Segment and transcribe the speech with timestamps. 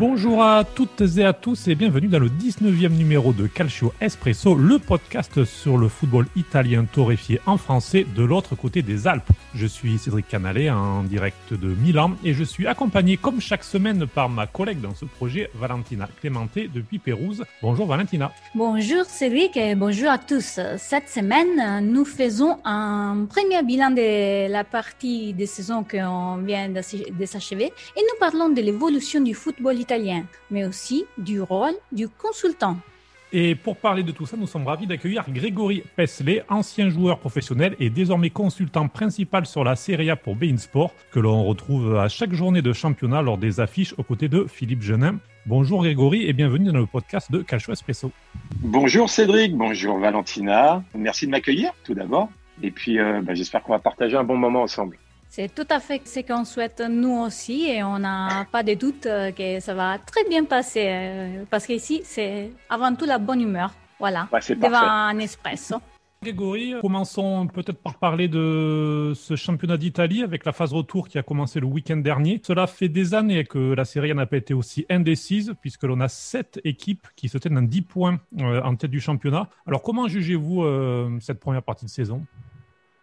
[0.00, 4.54] Bonjour à toutes et à tous et bienvenue dans le 19e numéro de Calcio Espresso,
[4.54, 9.28] le podcast sur le football italien torréfié en français de l'autre côté des Alpes.
[9.54, 14.06] Je suis Cédric Canalet en direct de Milan et je suis accompagné comme chaque semaine
[14.06, 17.44] par ma collègue dans ce projet, Valentina Clémenté depuis Pérouse.
[17.60, 18.32] Bonjour Valentina.
[18.54, 20.60] Bonjour Cédric et bonjour à tous.
[20.78, 27.26] Cette semaine, nous faisons un premier bilan de la partie de saison qu'on vient de
[27.26, 29.89] s'achever et nous parlons de l'évolution du football italien,
[30.50, 32.76] mais aussi du rôle du consultant.
[33.32, 37.76] Et pour parler de tout ça, nous sommes ravis d'accueillir Grégory Pesley, ancien joueur professionnel
[37.78, 42.08] et désormais consultant principal sur la Serie A pour Bein Sport, que l'on retrouve à
[42.08, 45.20] chaque journée de championnat lors des affiches aux côtés de Philippe Genin.
[45.46, 48.10] Bonjour Grégory et bienvenue dans le podcast de Calcio Espresso.
[48.56, 50.82] Bonjour Cédric, bonjour Valentina.
[50.94, 52.30] Merci de m'accueillir tout d'abord.
[52.62, 54.98] Et puis euh, bah, j'espère qu'on va partager un bon moment ensemble.
[55.32, 59.06] C'est tout à fait ce qu'on souhaite nous aussi et on n'a pas de doute
[59.06, 63.40] euh, que ça va très bien passer euh, parce qu'ici c'est avant tout la bonne
[63.40, 63.72] humeur.
[64.00, 65.76] Voilà, devant un espresso.
[66.20, 71.22] Grégory, commençons peut-être par parler de ce championnat d'Italie avec la phase retour qui a
[71.22, 72.40] commencé le week-end dernier.
[72.44, 76.08] Cela fait des années que la série n'a pas été aussi indécise puisque l'on a
[76.08, 79.48] sept équipes qui se tiennent à 10 points euh, en tête du championnat.
[79.64, 80.64] Alors comment jugez-vous
[81.20, 82.26] cette première partie de saison?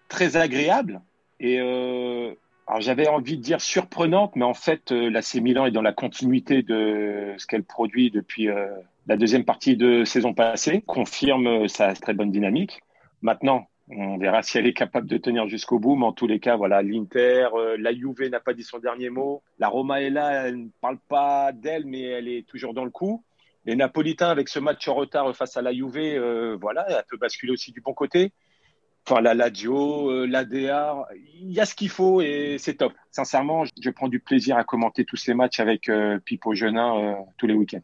[0.10, 1.02] Très agréable
[1.40, 2.34] et euh,
[2.68, 5.82] alors j'avais envie de dire surprenante, mais en fait, euh, la C Milan est dans
[5.82, 8.68] la continuité de ce qu'elle produit depuis euh,
[9.08, 12.82] la deuxième partie de saison passée, confirme euh, sa très bonne dynamique.
[13.22, 16.42] Maintenant, on verra si elle est capable de tenir jusqu'au bout, mais en tous les
[16.42, 17.48] cas, voilà, l'Inter,
[17.80, 19.42] la Juve n'a pas dit son dernier mot.
[19.60, 22.92] La Roma est là, elle ne parle pas d'elle, mais elle est toujours dans le
[22.92, 23.24] coup.
[23.64, 27.54] Les Napolitains, avec ce match en retard face à la Juve, voilà, elle peut basculer
[27.54, 28.34] aussi du bon côté
[29.08, 31.08] enfin la Ladio, euh, l'ADA,
[31.40, 32.94] il y a ce qu'il faut et c'est top.
[33.12, 37.14] Sincèrement, je prends du plaisir à commenter tous ces matchs avec euh, Pipo Genin euh,
[37.38, 37.82] tous les week-ends.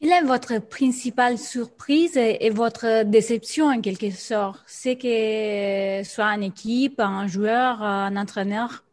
[0.00, 4.62] Quelle est votre principale surprise et, votre déception en quelque sorte?
[4.66, 8.84] C'est que soit une équipe, un joueur, un entraîneur?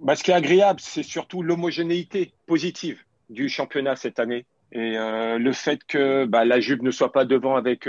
[0.00, 4.46] Bah, Ce qui est agréable, c'est surtout l'homogénéité positive du championnat cette année.
[4.72, 7.86] Et le fait que bah, la Juve ne soit pas devant avec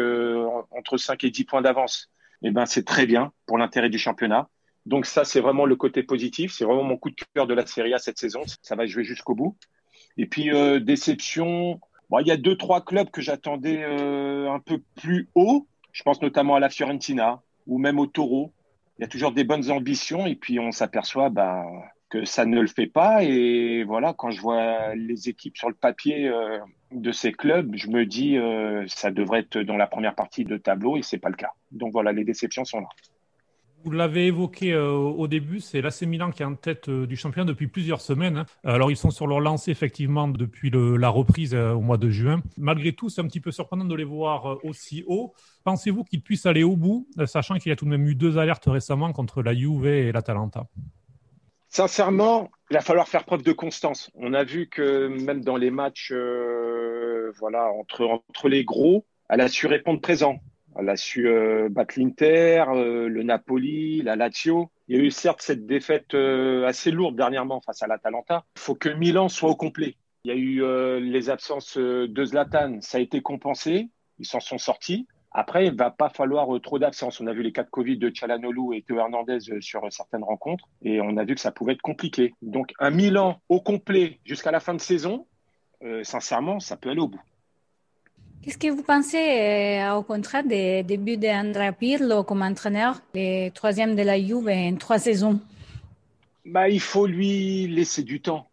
[0.72, 2.10] entre 5 et 10 points d'avance
[2.44, 4.50] eh ben, c'est très bien pour l'intérêt du championnat.
[4.86, 6.54] Donc ça, c'est vraiment le côté positif.
[6.54, 8.42] C'est vraiment mon coup de cœur de la Serie A cette saison.
[8.62, 9.58] Ça va jouer jusqu'au bout.
[10.18, 11.80] Et puis, euh, déception,
[12.10, 15.68] bon, il y a deux, trois clubs que j'attendais euh, un peu plus haut.
[15.92, 18.54] Je pense notamment à la Fiorentina ou même au Taureau.
[18.98, 21.66] Il y a toujours des bonnes ambitions et puis on s'aperçoit bah,
[22.10, 23.24] que ça ne le fait pas.
[23.24, 26.60] Et voilà, quand je vois les équipes sur le papier euh,
[26.92, 30.58] de ces clubs, je me dis euh, ça devrait être dans la première partie de
[30.58, 31.52] tableau et c'est pas le cas.
[31.72, 32.88] Donc voilà, les déceptions sont là.
[33.86, 37.46] Vous l'avez évoqué euh, au début, c'est l'AC Milan qui est en tête du championnat
[37.46, 38.40] depuis plusieurs semaines.
[38.40, 38.46] Hein.
[38.66, 42.42] Alors ils sont sur leur lancée effectivement depuis la reprise au mois de juin.
[42.58, 45.34] Malgré tout, c'est un petit peu surprenant de les voir aussi haut.
[45.64, 48.38] Pensez-vous qu'ils puissent aller au bout, sachant qu'il y a tout de même eu deux
[48.38, 50.68] alertes récemment contre la Juve et l'Atalanta?
[51.70, 54.10] Sincèrement, il va falloir faire preuve de constance.
[54.16, 59.48] On a vu que même dans les matchs euh, voilà, entre, les gros, elle a
[59.48, 60.40] su répondre présent.
[60.80, 64.72] Elle a su euh, battre l'Inter, euh, le Napoli, la Lazio.
[64.88, 66.16] Il y a eu certes cette défaite
[66.66, 68.46] assez lourde dernièrement face à l'Atalanta.
[68.58, 69.96] Il faut que Milan soit au complet.
[70.24, 73.90] Il y a eu les absences de Zlatan, ça a été compensé.
[74.18, 75.08] Ils s'en sont sortis.
[75.32, 77.22] Après, il va pas falloir euh, trop d'absence.
[77.22, 79.90] On a vu les cas de Covid de Chalanolu et Théo Hernandez euh, sur euh,
[79.92, 82.34] certaines rencontres et on a vu que ça pouvait être compliqué.
[82.42, 85.26] Donc, un Milan au complet jusqu'à la fin de saison,
[86.04, 87.22] sincèrement, ça peut aller au bout.
[88.42, 94.02] Qu'est-ce que vous pensez, au contraire, des débuts d'Andrea Pirlo comme entraîneur, le troisième de
[94.02, 95.40] la Juve en trois saisons?
[96.46, 98.49] Bah, Il faut lui laisser du temps.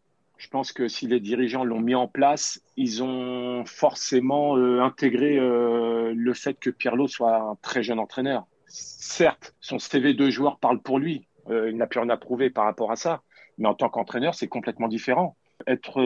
[0.46, 5.38] Je pense que si les dirigeants l'ont mis en place, ils ont forcément euh, intégré
[5.38, 8.46] euh, le fait que Pirlo soit un très jeune entraîneur.
[8.68, 11.26] Certes, son CV de joueur parle pour lui.
[11.50, 13.22] Euh, il n'a plus rien à prouver par rapport à ça.
[13.58, 15.36] Mais en tant qu'entraîneur, c'est complètement différent.
[15.66, 16.00] Être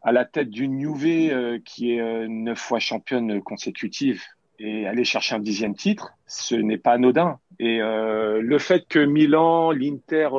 [0.00, 4.22] à la tête d'une Juve qui est neuf fois championne consécutive
[4.58, 7.38] et aller chercher un dixième titre, ce n'est pas anodin.
[7.58, 10.30] Et le fait que Milan, l'Inter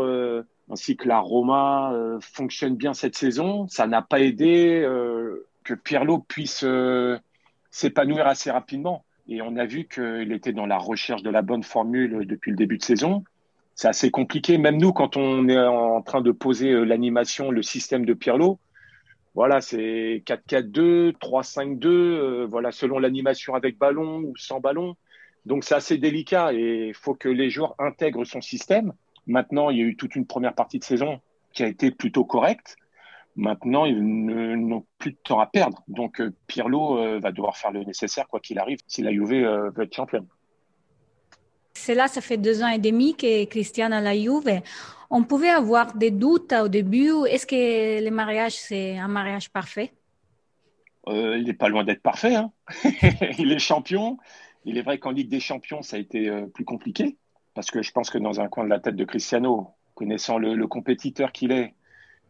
[0.70, 3.68] ainsi que la Roma euh, fonctionne bien cette saison.
[3.68, 7.18] Ça n'a pas aidé euh, que Pirlo puisse euh,
[7.72, 9.06] s'épanouir assez rapidement.
[9.28, 12.58] Et on a vu qu'il était dans la recherche de la bonne formule depuis le
[12.58, 13.24] début de saison.
[13.76, 18.06] C'est assez compliqué, même nous, quand on est en train de poser l'animation, le système
[18.06, 18.60] de Pirlo.
[19.34, 24.96] Voilà, c'est 4-4-2, 3-5-2, voilà, selon l'animation avec ballon ou sans ballon.
[25.46, 28.94] Donc c'est assez délicat et il faut que les joueurs intègrent son système.
[29.28, 31.22] Maintenant, il y a eu toute une première partie de saison
[31.54, 32.76] qui a été plutôt correcte.
[33.36, 35.84] Maintenant, ils n'ont plus de temps à perdre.
[35.88, 39.34] Donc, euh, Pirlo euh, va devoir faire le nécessaire, quoi qu'il arrive, si la Juve
[39.34, 40.28] euh, veut être championne.
[41.74, 44.62] C'est là, ça fait deux ans et demi que Cristiano a la Juve.
[45.10, 47.12] On pouvait avoir des doutes au début.
[47.28, 49.92] Est-ce que le mariage, c'est un mariage parfait?
[51.08, 52.36] Il n'est pas loin d'être parfait.
[52.36, 52.52] Hein.
[53.40, 54.18] il est champion.
[54.64, 57.18] Il est vrai qu'en Ligue des Champions, ça a été plus compliqué.
[57.54, 60.68] Parce que je pense que dans un coin de la tête de Cristiano, connaissant le
[60.68, 61.76] compétiteur qu'il est,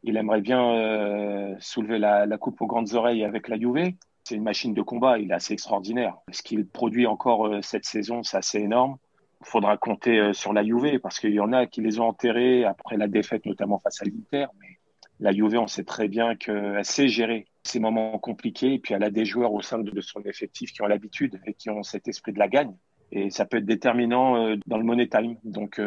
[0.04, 3.94] il aimerait bien euh, soulever la, coupe aux grandes oreilles avec la Juve.
[4.26, 6.18] C'est une machine de combat, il est assez extraordinaire.
[6.32, 8.98] Ce qu'il produit encore euh, cette saison, c'est assez énorme.
[9.42, 12.08] Il faudra compter euh, sur la Juve parce qu'il y en a qui les ont
[12.08, 14.48] enterrés après la défaite, notamment face à l'Inter.
[14.60, 14.78] Mais
[15.20, 18.74] la Juve, on sait très bien qu'elle sait gérer ces moments compliqués.
[18.74, 21.54] Et puis elle a des joueurs au sein de son effectif qui ont l'habitude et
[21.54, 22.76] qui ont cet esprit de la gagne.
[23.16, 25.38] Et ça peut être déterminant dans le money time.
[25.44, 25.80] Donc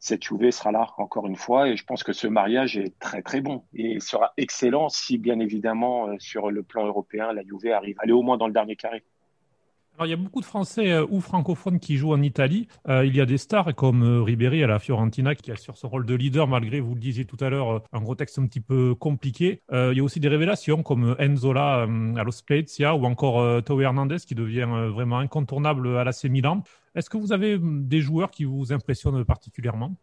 [0.00, 3.20] cette Juve sera là encore une fois et je pense que ce mariage est très
[3.22, 7.70] très bon et sera excellent si bien évidemment euh, sur le plan européen la Juve
[7.70, 9.04] arrive à aller au moins dans le dernier carré.
[9.96, 12.68] Alors, il y a beaucoup de Français euh, ou francophones qui jouent en Italie.
[12.88, 16.06] Euh, il y a des stars comme Ribéry à la Fiorentina qui assure son rôle
[16.06, 19.60] de leader malgré, vous le disiez tout à l'heure, un contexte un petit peu compliqué.
[19.70, 24.16] il y a aussi des révélations comme Enzola à Los Spezia ou encore Théo Hernandez
[24.26, 26.62] qui devient vraiment incontournable à l'AC Milan.
[26.94, 29.94] Est-ce que vous avez hum, des joueurs qui vous impressionnent particulièrement?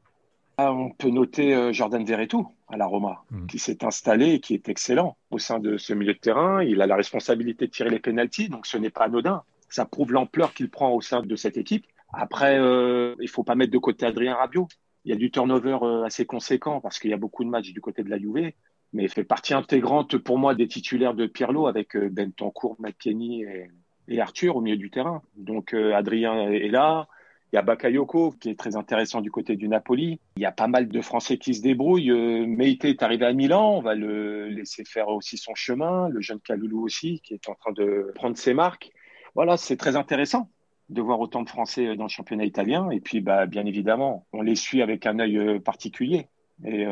[0.57, 3.47] Ah, On peut noter euh, Jordan Verretou à la Roma, hum.
[3.47, 6.63] qui s'est installé et qui est excellent au sein de ce milieu de terrain.
[6.63, 9.43] Il a la responsabilité de tirer les pénalties, donc ce n'est pas anodin.
[9.69, 11.85] Ça prouve l'ampleur qu'il prend au sein de cette équipe.
[12.13, 14.67] Après, euh, il faut pas mettre de côté Adrien Rabiot.
[15.05, 17.73] Il y a du turnover euh, assez conséquent parce qu'il y a beaucoup de matchs
[17.73, 18.51] du côté de la Juve,
[18.93, 23.69] mais il fait partie intégrante pour moi des titulaires de Pirlo avec Bentancourt, McKenny et,
[24.07, 25.21] et Arthur au milieu du terrain.
[25.35, 27.07] Donc euh, Adrien est là.
[27.53, 30.19] Il y a Bakayoko qui est très intéressant du côté du Napoli.
[30.35, 32.11] Il y a pas mal de Français qui se débrouillent.
[32.11, 33.77] Euh, Meite est arrivé à Milan.
[33.77, 36.09] On va le laisser faire aussi son chemin.
[36.09, 38.91] Le jeune Kaloulou aussi qui est en train de prendre ses marques.
[39.37, 40.49] Voilà, c'est très intéressant
[40.89, 42.89] de voir autant de Français dans le championnat italien.
[42.89, 46.27] Et puis, bah, bien évidemment, on les suit avec un œil euh, particulier.
[46.65, 46.85] Et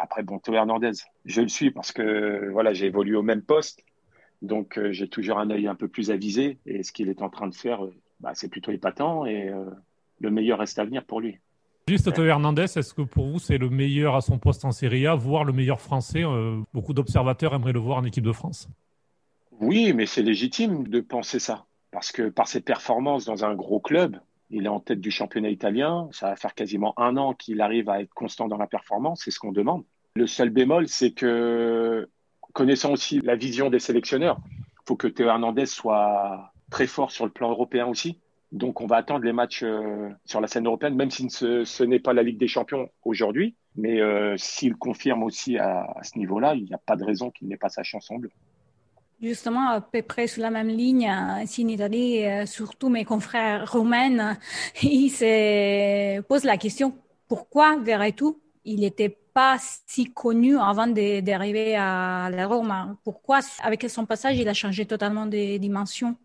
[0.00, 0.92] après, bon, Théo Hernandez,
[1.26, 3.84] je le suis parce que voilà, j'ai évolué au même poste.
[4.44, 7.30] Donc euh, j'ai toujours un œil un peu plus avisé et ce qu'il est en
[7.30, 9.64] train de faire, euh, bah, c'est plutôt épatant et euh,
[10.20, 11.38] le meilleur reste à venir pour lui.
[11.88, 15.06] Juste Théo Hernandez, est-ce que pour vous c'est le meilleur à son poste en Serie
[15.06, 16.22] A, voire le meilleur français
[16.72, 18.68] Beaucoup d'observateurs aimeraient le voir en équipe de France?
[19.60, 21.66] Oui, mais c'est légitime de penser ça.
[21.94, 24.18] Parce que par ses performances dans un gros club,
[24.50, 26.08] il est en tête du championnat italien.
[26.10, 29.22] Ça va faire quasiment un an qu'il arrive à être constant dans la performance.
[29.24, 29.84] C'est ce qu'on demande.
[30.16, 32.08] Le seul bémol, c'est que
[32.52, 37.26] connaissant aussi la vision des sélectionneurs, il faut que Théo Hernandez soit très fort sur
[37.26, 38.18] le plan européen aussi.
[38.50, 42.00] Donc on va attendre les matchs euh, sur la scène européenne, même si ce, n'est
[42.00, 43.54] pas la Ligue des Champions aujourd'hui.
[43.76, 47.46] Mais euh, s'il confirme aussi à, ce niveau-là, il n'y a pas de raison qu'il
[47.46, 48.30] n'ait pas sa chance en bleu.
[49.22, 51.10] Justement, à peu près sur la même ligne,
[51.42, 54.36] ici en Italie, euh, surtout mes confrères roumains,
[54.82, 56.94] ils se posent la question
[57.28, 57.76] pourquoi
[58.16, 59.56] tout il n'était pas
[59.86, 62.96] si connu avant d'arriver à la Rome?
[63.04, 66.16] Pourquoi, avec son passage, il a changé totalement de dimension?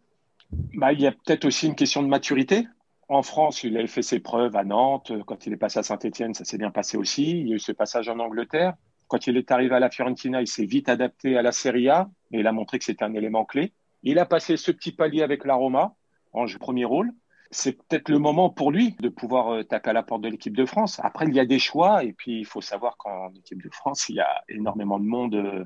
[0.52, 2.68] Bah, Il y a peut-être aussi une question de maturité.
[3.08, 5.12] En France, il avait fait ses preuves à Nantes.
[5.26, 7.32] Quand il est passé à Saint-Etienne, ça s'est bien passé aussi.
[7.32, 8.76] Il y a eu ce passage en Angleterre.
[9.10, 12.10] Quand il est arrivé à la Fiorentina, il s'est vite adapté à la Serie A
[12.32, 13.74] et il a montré que c'était un élément clé.
[14.04, 15.96] Il a passé ce petit palier avec la Roma
[16.32, 17.12] en premier rôle
[17.52, 20.56] c'est peut-être le moment pour lui de pouvoir euh, taper à la porte de l'équipe
[20.56, 21.00] de France.
[21.04, 24.08] Après, il y a des choix et puis il faut savoir qu'en équipe de France,
[24.10, 25.64] il y a énormément de monde euh,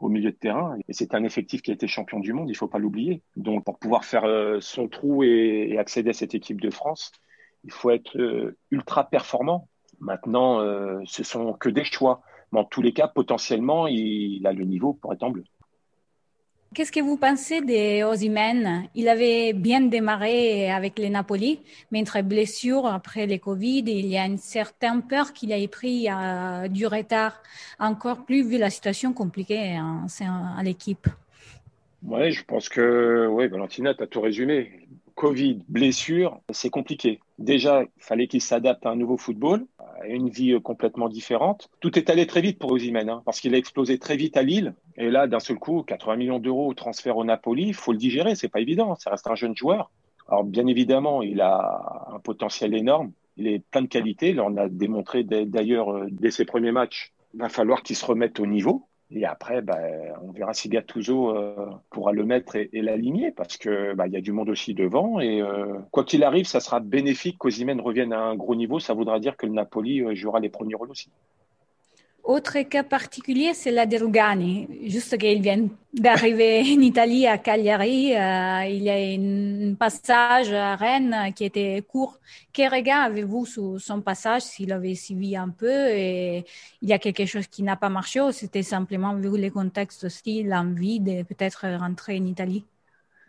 [0.00, 2.56] au milieu de terrain et c'est un effectif qui a été champion du monde, il
[2.56, 3.22] faut pas l'oublier.
[3.36, 7.10] Donc, pour pouvoir faire euh, son trou et, accéder à cette équipe de France,
[7.64, 9.68] il faut être ultra performant.
[9.98, 10.60] Maintenant,
[11.06, 12.20] ce sont que des choix.
[12.54, 15.42] Mais en tous les cas, potentiellement, il a le niveau pour être en bleu.
[16.72, 22.22] Qu'est-ce que vous pensez de Osimhen Il avait bien démarré avec les Napoli, mais entre
[22.22, 26.86] blessure après le Covid, il y a une certaine peur qu'il ait pris euh, du
[26.86, 27.42] retard,
[27.80, 30.06] encore plus vu la situation compliquée hein,
[30.56, 31.08] à l'équipe.
[32.04, 34.86] Oui, je pense que oui, Valentina, tu as tout résumé.
[35.14, 37.20] Covid, blessure, c'est compliqué.
[37.38, 41.68] Déjà, il fallait qu'il s'adapte à un nouveau football, à une vie euh, complètement différente.
[41.80, 44.42] Tout est allé très vite pour Osimhen, hein, parce qu'il a explosé très vite à
[44.42, 44.74] Lille.
[44.96, 48.34] Et là, d'un seul coup, 80 millions d'euros transfert au Napoli, il faut le digérer,
[48.34, 48.96] c'est pas évident.
[48.96, 49.90] Ça reste un jeune joueur.
[50.28, 53.12] Alors, bien évidemment, il a un potentiel énorme.
[53.36, 54.34] Il est plein de qualités.
[54.40, 57.12] On a démontré d'ailleurs euh, dès ses premiers matchs.
[57.34, 58.86] Il va falloir qu'il se remette au niveau.
[59.16, 59.78] Et après, bah,
[60.22, 64.16] on verra si Gattuso euh, pourra le mettre et, l'aligner parce que bah, il y
[64.16, 65.20] a du monde aussi devant.
[65.20, 68.80] Et euh, quoi qu'il arrive, ça sera bénéfique qu'Ozimène revienne à un gros niveau.
[68.80, 71.10] Ça voudra dire que le Napoli euh, jouera les premiers rôles aussi.
[72.24, 74.66] Autre cas particulier, c'est la de Rugani.
[74.86, 80.74] Juste qu'il vient d'arriver en Italie, à Cagliari, euh, il y a un passage à
[80.74, 82.18] Rennes qui était court.
[82.50, 86.46] Quel regard avez-vous sur son passage, s'il avait suivi un peu et
[86.80, 90.04] il y a quelque chose qui n'a pas marché ou c'était simplement vu les contextes
[90.04, 92.64] aussi, l'envie de peut-être rentrer en Italie?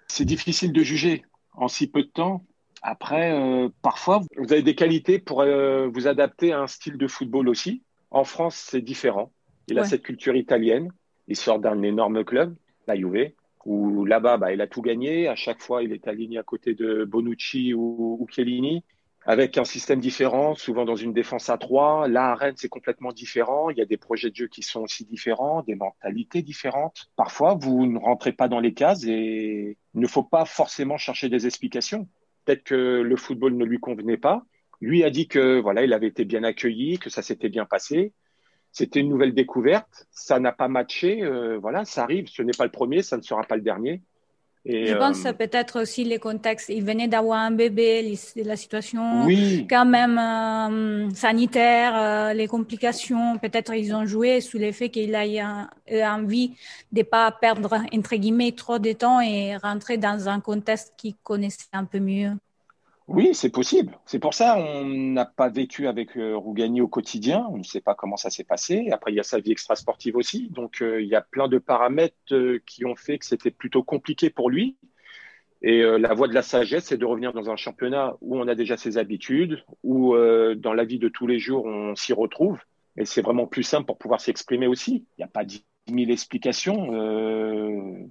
[0.08, 2.46] C'est difficile de juger en si peu de temps.
[2.82, 7.08] Après, euh, parfois, vous avez des qualités pour euh, vous adapter à un style de
[7.08, 7.82] football aussi.
[8.16, 9.34] En France, c'est différent.
[9.68, 10.90] Il a cette culture italienne.
[11.28, 12.56] Il sort d'un énorme club,
[12.88, 13.34] la Juve,
[13.66, 15.28] où là-bas, bah, il a tout gagné.
[15.28, 18.86] À chaque fois, il est aligné à côté de Bonucci ou, ou Chiellini,
[19.26, 22.08] avec un système différent, souvent dans une défense à trois.
[22.08, 23.70] Là, à Rennes, c'est complètement différent.
[23.70, 27.08] Il y a des projets de jeu qui sont aussi différents, des mentalités différentes.
[27.18, 31.28] Parfois, vous ne rentrez pas dans les cases et il ne faut pas forcément chercher
[31.28, 32.08] des explications.
[32.46, 34.46] Peut-être que le football ne lui convenait pas
[34.82, 38.14] lui a dit que voilà, il avait été bien accueilli, que ça s'était bien passé.
[38.76, 40.06] C'était une nouvelle découverte.
[40.12, 41.24] Ça n'a pas matché.
[41.24, 42.28] Euh, voilà, ça arrive.
[42.28, 44.02] Ce n'est pas le premier, ça ne sera pas le dernier.
[44.66, 46.68] Et, je pense euh, peut-être aussi les contextes.
[46.68, 49.28] Il venait d'avoir un bébé, la situation
[49.70, 53.38] quand même euh, sanitaire, les complications.
[53.38, 55.70] Peut-être ils ont joué sous l'effet qu'il a
[56.14, 56.56] envie
[56.92, 61.70] de pas perdre entre guillemets trop de temps et rentrer dans un contexte qu'il connaissait
[61.72, 62.32] un peu mieux.
[63.08, 64.00] Oui, c'est possible.
[64.06, 67.46] C'est pour ça on n'a pas vécu avec euh, Rougani au quotidien.
[67.52, 68.90] On ne sait pas comment ça s'est passé.
[68.92, 70.50] Après, il y a sa vie extrasportive aussi.
[70.50, 73.84] Donc, euh, il y a plein de paramètres euh, qui ont fait que c'était plutôt
[73.84, 74.78] compliqué pour lui.
[75.62, 78.54] Et la voie de la sagesse, c'est de revenir dans un championnat où on a
[78.54, 82.60] déjà ses habitudes, où dans la vie de tous les jours, on s'y retrouve.
[82.98, 85.08] Et c'est vraiment plus simple pour pouvoir s'exprimer aussi.
[85.18, 86.92] Il n'y a pas dix mille explications.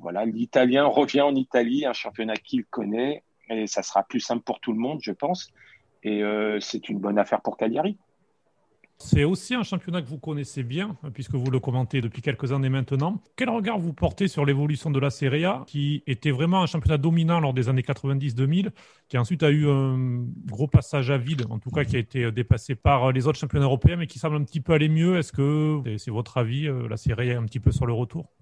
[0.01, 4.61] voilà, l'Italien revient en Italie, un championnat qu'il connaît et ça sera plus simple pour
[4.61, 5.53] tout le monde, je pense.
[6.03, 7.97] Et euh, c'est une bonne affaire pour Cagliari.
[8.99, 12.69] C'est aussi un championnat que vous connaissez bien, puisque vous le commentez depuis quelques années
[12.69, 13.21] maintenant.
[13.37, 16.97] Quel regard vous portez sur l'évolution de la Serie A, qui était vraiment un championnat
[16.97, 18.71] dominant lors des années 90-2000,
[19.09, 22.31] qui ensuite a eu un gros passage à vide, en tout cas qui a été
[22.31, 25.19] dépassé par les autres championnats européens, mais qui semble un petit peu aller mieux.
[25.19, 27.93] Est-ce que c'est votre avis, euh, la Serie A est un petit peu sur le
[27.93, 28.33] retour?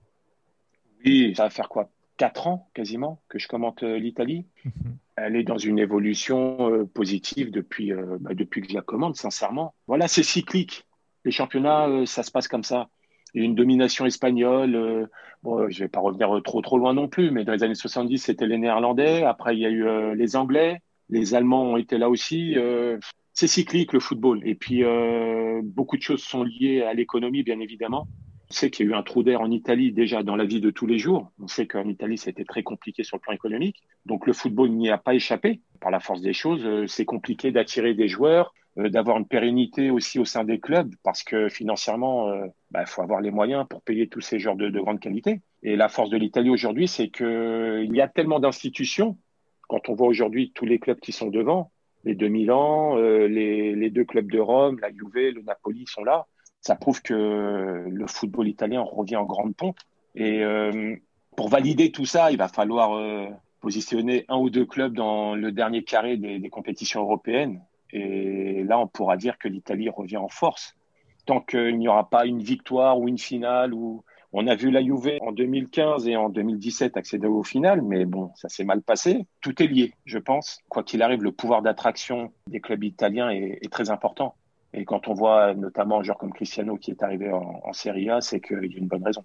[1.05, 1.89] Oui, ça va faire quoi?
[2.17, 4.47] Quatre ans quasiment que je commente euh, l'Italie.
[4.65, 8.83] Mhm elle est dans une évolution euh, positive depuis, euh, bah, depuis que je la
[8.83, 9.75] commande, sincèrement.
[9.87, 10.85] Voilà, c'est cyclique.
[11.25, 12.89] Les championnats, euh, ça se passe comme ça.
[13.35, 15.09] Il y a une domination espagnole.
[15.43, 18.19] bon, je vais pas revenir trop trop loin non plus, mais dans les années 70,
[18.19, 19.23] c'était les Néerlandais.
[19.23, 20.81] Après, il y a eu les Anglais.
[21.09, 22.57] Les Allemands ont été là aussi.
[23.33, 24.43] c'est cyclique le football.
[24.47, 24.83] Et puis,
[25.63, 28.07] beaucoup de choses sont liées à l'économie, bien évidemment.
[28.53, 30.61] On sait qu'il y a eu un trou d'air en Italie déjà dans la vie
[30.61, 31.33] de tous les jours.
[31.41, 33.83] On sait qu'en Italie, c'était très compliqué sur le plan économique.
[34.05, 35.63] Donc le football n'y a pas échappé.
[35.81, 39.91] Par la force des choses, euh, c'est compliqué d'attirer des joueurs, euh, d'avoir une pérennité
[39.91, 43.65] aussi au sein des clubs, parce que financièrement, il euh, bah, faut avoir les moyens
[43.71, 45.41] pour payer tous ces joueurs de, grande qualité.
[45.63, 49.17] Et la force de l'Italie aujourd'hui, c'est qu'il y a tellement d'institutions.
[49.67, 51.73] Quand on voit aujourd'hui tous les clubs qui sont devant,
[52.05, 56.27] les deux Milan, les, les deux clubs de Rome, la Juve, le Napoli sont là
[56.63, 59.79] ça prouve que le football italien revient en grande pompe.
[60.15, 60.95] Et euh,
[61.37, 63.27] pour valider tout ça, il va falloir euh,
[63.61, 67.61] positionner un ou deux clubs dans le dernier carré des, compétitions européennes.
[67.91, 70.77] Et là, on pourra dire que l'Italie revient en force.
[71.27, 73.75] Tant qu'il n'y aura pas une victoire ou une finale,
[74.33, 78.31] on a vu la Juve en 2015 et en 2017 accéder au final, mais bon,
[78.37, 79.27] ça s'est mal passé.
[79.41, 80.61] Tout est lié, je pense.
[80.69, 84.37] Quoi qu'il arrive, le pouvoir d'attraction des clubs italiens est très important.
[84.75, 88.21] Et quand on voit notamment un joueur comme Cristiano qui est arrivé en, Serie A,
[88.21, 89.25] c'est qu'il y a une bonne raison.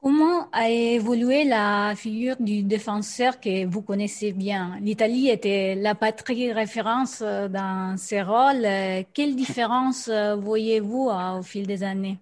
[0.00, 4.76] Comment a évolué la figure du défenseur que vous connaissez bien?
[4.80, 8.66] L'Italie était la patrie référence dans ces rôles.
[9.14, 12.18] Quelle différence voyez-vous au fil des années?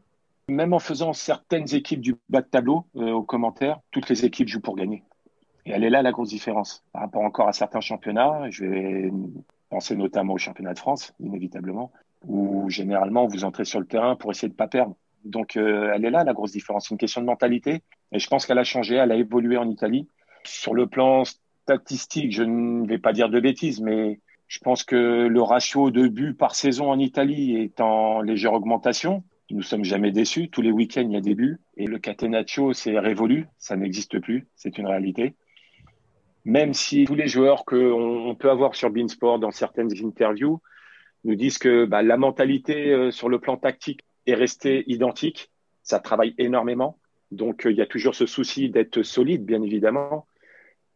[0.51, 4.49] Même en faisant certaines équipes du bas de tableau euh, aux commentaires, toutes les équipes
[4.49, 5.05] jouent pour gagner.
[5.65, 8.51] Et elle est là la grosse différence par rapport encore à certains championnats.
[8.51, 9.11] Je vais
[9.71, 11.93] Pensez notamment au championnat de France, inévitablement,
[12.27, 14.97] où généralement vous entrez sur le terrain pour essayer de pas perdre.
[15.25, 16.89] Donc euh, elle est là la grosse différence.
[16.89, 17.83] C'est une question de mentalité.
[18.13, 20.09] Et je pense qu'elle a changé, elle a évolué en Italie.
[20.45, 24.97] Sur le plan statistique, je ne vais pas dire de bêtises, mais je pense que
[24.97, 29.23] le ratio de buts par saison en Italie est en légère augmentation.
[29.51, 30.49] Nous sommes jamais déçus.
[30.49, 31.61] Tous les week-ends, il y a des buts.
[31.77, 33.47] Et le catenaccio, c'est révolu.
[33.59, 34.49] Ça n'existe plus.
[34.57, 35.35] C'est une réalité
[36.45, 40.61] même si tous les joueurs qu'on peut avoir sur Beansport dans certaines interviews
[41.25, 45.51] nous disent que bah, la mentalité euh, sur le plan tactique est restée identique,
[45.83, 46.99] ça travaille énormément.
[47.31, 50.27] Donc euh, il y a toujours ce souci d'être solide, bien évidemment.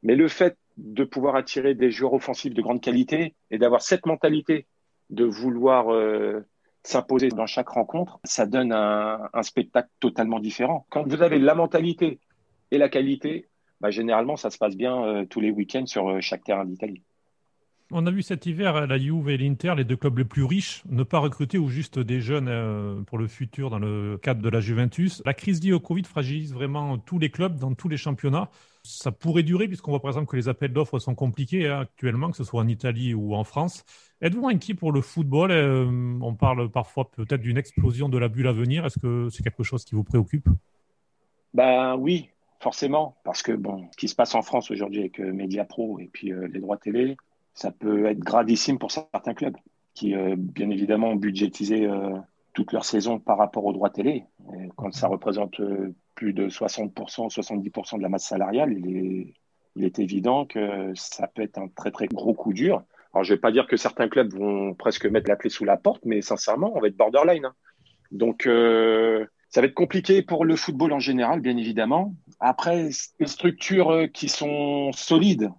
[0.02, 4.06] Mais le fait de pouvoir attirer des joueurs offensifs de grande qualité et d'avoir cette
[4.06, 4.66] mentalité
[5.10, 6.40] de vouloir euh,
[6.82, 10.86] s'imposer dans chaque rencontre, ça donne un, spectacle totalement différent.
[10.90, 12.18] Quand vous avez la mentalité
[12.70, 13.48] et la qualité,
[13.84, 17.02] bah, généralement, ça se passe bien euh, tous les week-ends sur euh, chaque terrain d'Italie.
[17.90, 20.82] On a vu cet hiver la Juve et l'Inter, les deux clubs les plus riches,
[20.88, 24.48] ne pas recruter ou juste des jeunes euh, pour le futur dans le cadre de
[24.48, 25.22] la Juventus.
[25.26, 28.48] La crise liée au Covid fragilise vraiment tous les clubs dans tous les championnats.
[28.84, 32.30] Ça pourrait durer puisqu'on voit par exemple que les appels d'offres sont compliqués hein, actuellement,
[32.30, 33.84] que ce soit en Italie ou en France.
[34.22, 35.50] Êtes-vous inquiet pour le football?
[35.50, 38.86] Euh, On parle parfois peut-être d'une explosion de la bulle à venir.
[38.86, 40.48] Est-ce que c'est quelque chose qui vous préoccupe?
[41.52, 42.30] Ben oui,
[42.64, 46.08] forcément, parce que bon, ce qui se passe en France aujourd'hui avec euh, Mediapro et
[46.12, 47.16] puis les droits télé,
[47.54, 49.56] ça peut être gravissime pour certains clubs
[49.94, 52.10] qui, euh, bien évidemment, ont budgétisé euh,
[52.52, 54.24] toute leur saison par rapport aux droits télé.
[54.76, 56.92] quand ça représente euh, plus de 60%,
[57.32, 59.34] 70% de la masse salariale, il est,
[59.76, 62.82] il est évident que ça peut être un très, très gros coup dur.
[63.12, 65.64] Alors, je ne vais pas dire que certains clubs vont presque mettre la clé sous
[65.64, 67.44] la porte, mais sincèrement, on va être borderline.
[67.44, 67.54] Hein.
[68.10, 72.14] Donc, ça va être compliqué pour le football en général, bien évidemment.
[72.46, 75.50] Après, les structures qui sont solides,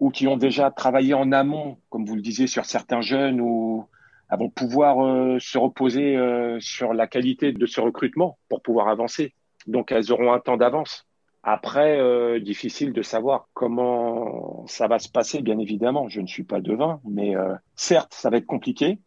[0.00, 4.50] ou qui ont déjà travaillé en amont, comme vous le disiez, sur certains jeunes vont
[4.50, 9.34] pouvoir euh, se reposer euh, sur la qualité de ce recrutement pour pouvoir avancer.
[9.68, 11.06] Donc elles auront un temps d'avance.
[11.44, 16.08] Après, euh, difficile de savoir comment ça va se passer, bien évidemment.
[16.08, 17.34] Je ne suis pas devin, mais
[17.76, 18.98] certes, ça va être compliqué,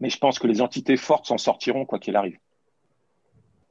[0.00, 2.36] mais je pense que les entités fortes s'en sortiront quoi qu'il arrive.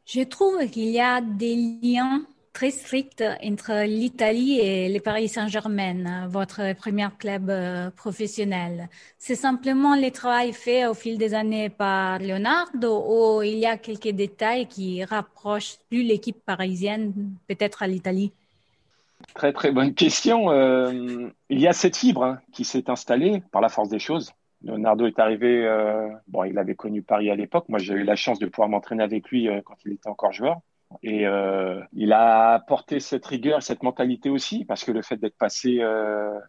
[0.08, 2.26] Je trouve qu'il y a des liens
[2.58, 8.90] très strict entre l'Italie et le Paris Saint-Germain, votre premier club euh, professionnel.
[9.20, 13.78] C'est simplement le travail fait au fil des années par Leonardo ou il y a
[13.78, 17.14] quelques détails qui rapprochent plus l'équipe parisienne
[17.48, 18.32] peut-être à l'Italie?
[19.36, 20.50] Très très bonne question.
[20.50, 24.34] Euh, il y a cette fibre hein, qui s'est installée par la force des choses.
[24.64, 27.66] Leonardo est arrivé, euh, bon, il avait connu Paris à l'époque.
[27.70, 30.58] Moi, j'ai eu la chance de pouvoir m'entraîner avec lui quand il était encore joueur.
[31.04, 35.38] Et euh, il a apporté cette rigueur, cette mentalité aussi, parce que le fait d'être
[35.38, 36.40] passé euh,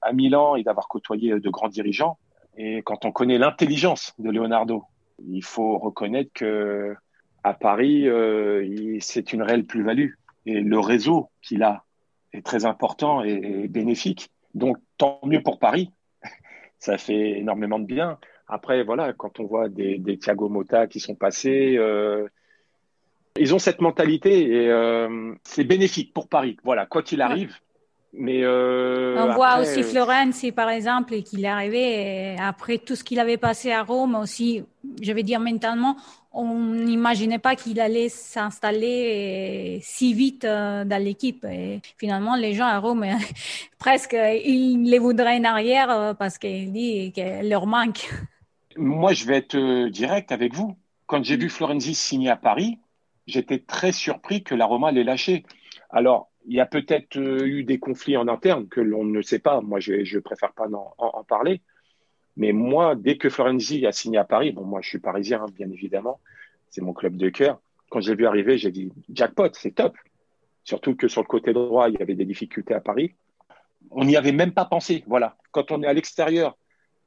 [0.00, 2.18] à Milan et d'avoir côtoyé de grands dirigeants,
[2.56, 4.84] et quand on connaît l'intelligence de Leonardo,
[5.26, 6.94] il faut reconnaître que
[7.44, 10.12] à Paris, euh, c'est une réelle plus-value.
[10.46, 11.84] Et le réseau qu'il a
[12.32, 14.30] est très important et, bénéfique.
[14.54, 15.92] Donc, tant mieux pour Paris.
[16.78, 18.18] Ça fait énormément de bien.
[18.48, 22.26] Après, voilà, quand on voit des, des Thiago Motta qui sont passés, euh,
[23.38, 26.56] ils ont cette mentalité et euh, c'est bénéfique pour Paris.
[26.64, 27.56] Voilà, quoi qu'il arrive.
[28.14, 33.04] Mais euh, on voit aussi euh, Florenzi, par exemple, qu'il est arrivé après tout ce
[33.04, 34.64] qu'il avait passé à Rome aussi.
[35.02, 35.94] Je vais dire mentalement,
[36.32, 41.44] on n'imaginait pas qu'il allait s'installer si vite dans l'équipe.
[41.44, 43.04] Et finalement, les gens à Rome,
[43.78, 48.08] presque, ils les voudraient en arrière parce qu'ils disent qu'il leur manque.
[48.76, 50.76] Moi, je vais être direct avec vous.
[51.06, 52.78] Quand j'ai vu Florenzi signer à Paris,
[53.28, 55.44] j'étais très surpris que la Roma l'ait lâché.
[55.90, 59.38] Alors, il y a peut-être euh, eu des conflits en interne que l'on ne sait
[59.38, 59.60] pas.
[59.60, 61.60] Moi, je ne préfère pas en, parler.
[62.36, 65.52] Mais moi, dès que Florenzi a signé à Paris, bon, moi, je suis parisien, hein,
[65.54, 66.20] bien évidemment,
[66.70, 67.60] c'est mon club de cœur.
[67.90, 69.96] Quand j'ai vu arriver, j'ai dit jackpot, c'est top.
[70.64, 73.14] Surtout que sur le côté droit, il y avait des difficultés à Paris.
[73.90, 75.04] On n'y avait même pas pensé.
[75.06, 75.36] Voilà.
[75.52, 76.56] Quand on est à l'extérieur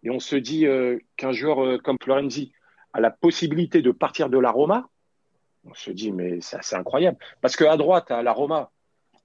[0.04, 2.54] et on se dit euh, qu'un joueur euh, comme Florenzi
[2.94, 4.90] a la possibilité de partir de la Roma,
[5.66, 7.18] on se dit, mais c'est incroyable.
[7.42, 8.72] Parce qu'à droite, à la Roma,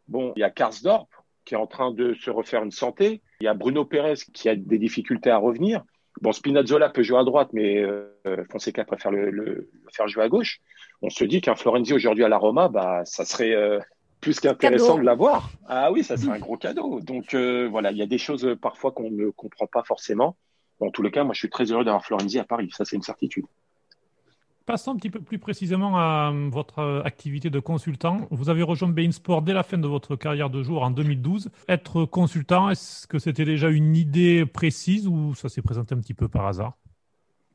[0.08, 1.08] bon, il y a Karsdorp
[1.44, 3.22] qui est en train de se refaire une santé.
[3.40, 5.82] Il y a Bruno Pérez qui a des difficultés à revenir.
[6.20, 8.10] Bon, Spinazzola peut jouer à droite, mais euh,
[8.50, 10.60] Fonseca préfère le, faire jouer à gauche.
[11.02, 13.78] On se dit qu'un Florenzi aujourd'hui à la Roma, bah, ça serait euh,
[14.20, 15.50] plus qu'intéressant de l'avoir.
[15.68, 17.00] Ah oui, ça serait un gros cadeau.
[17.00, 20.36] Donc euh, voilà, il y a des choses parfois qu'on ne comprend pas forcément.
[20.80, 22.70] En tous les cas, moi, je suis très heureux d'avoir Florenzi à Paris.
[22.72, 23.46] Ça, c'est une certitude.
[24.66, 28.26] Passons un petit peu plus précisément à euh, votre euh, activité de consultant.
[28.32, 31.50] Vous avez rejoint Bain Sport dès la fin de votre carrière de jour en 2012.
[31.68, 36.14] Être consultant, est-ce que c'était déjà une idée précise ou ça s'est présenté un petit
[36.14, 36.72] peu par hasard?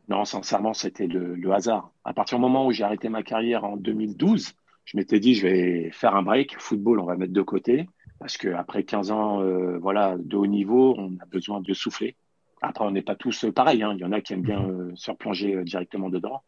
[0.08, 1.92] Non, sincèrement, c'était le, hasard.
[2.06, 4.54] À partir du moment où j'ai arrêté ma carrière en 2012,
[4.86, 6.56] je m'étais dit, je vais faire un break.
[6.60, 7.90] Football, on va mettre de côté.
[8.20, 12.16] Parce qu'après 15 ans euh, voilà, de haut niveau, on a besoin de souffler.
[12.62, 13.84] Après, on n'est pas tous pareils.
[13.84, 13.96] Hein.
[13.98, 16.42] Il y en a qui aiment bien se replonger directement dedans.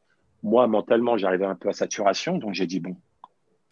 [0.44, 2.98] Moi, mentalement, j'arrivais un peu à saturation, donc j'ai dit, bon,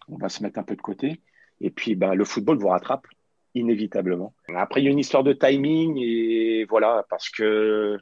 [0.08, 1.22] on va se mettre un peu de côté.
[1.60, 3.08] Et puis, ben, le football vous rattrape,
[3.54, 4.34] inévitablement.
[4.56, 8.00] Après, il y a une histoire de timing, et voilà, parce que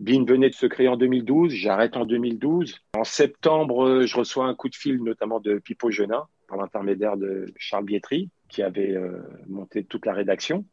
[0.00, 2.80] Bean venait de se créer en 2012, j'arrête en 2012.
[2.96, 7.52] En septembre, je reçois un coup de fil, notamment de Pipo Genin, par l'intermédiaire de
[7.56, 10.64] Charles Bietri, qui avait euh, monté toute la rédaction.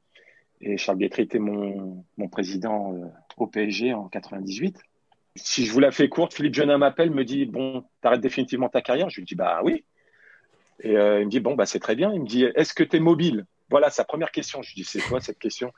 [0.62, 4.80] Et Charles Bietri était mon, mon président euh, au PSG en 98.
[5.36, 8.82] Si je vous la fais courte, Philippe Genin m'appelle, me dit Bon, t'arrêtes définitivement ta
[8.82, 9.10] carrière?
[9.10, 9.84] Je lui dis Bah oui.
[10.82, 12.14] Et euh, il me dit Bon, bah c'est très bien.
[12.14, 13.46] Il me dit Est-ce que tu es mobile?
[13.70, 14.62] Voilà sa première question.
[14.62, 15.74] Je lui dis C'est quoi cette question?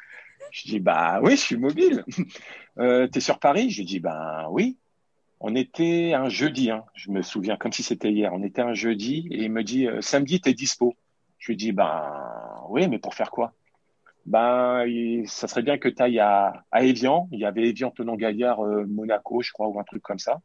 [0.51, 2.05] Je lui dis Bah oui, je suis mobile.
[2.79, 3.69] euh, tu es sur Paris?
[3.71, 4.77] Je lui dis Bah oui.
[5.39, 6.83] On était un jeudi, hein.
[6.95, 8.33] je me souviens comme si c'était hier.
[8.33, 10.95] On était un jeudi et il me dit euh, Samedi, tu es dispo
[11.39, 13.53] Je lui dis Bah oui, mais pour faire quoi?
[14.27, 14.85] Ben,
[15.25, 17.29] ça serait bien que tu ailles à, Evian.
[17.31, 20.41] Il y avait Evian Tenant Gaillard, euh, Monaco, je crois, ou un truc comme ça,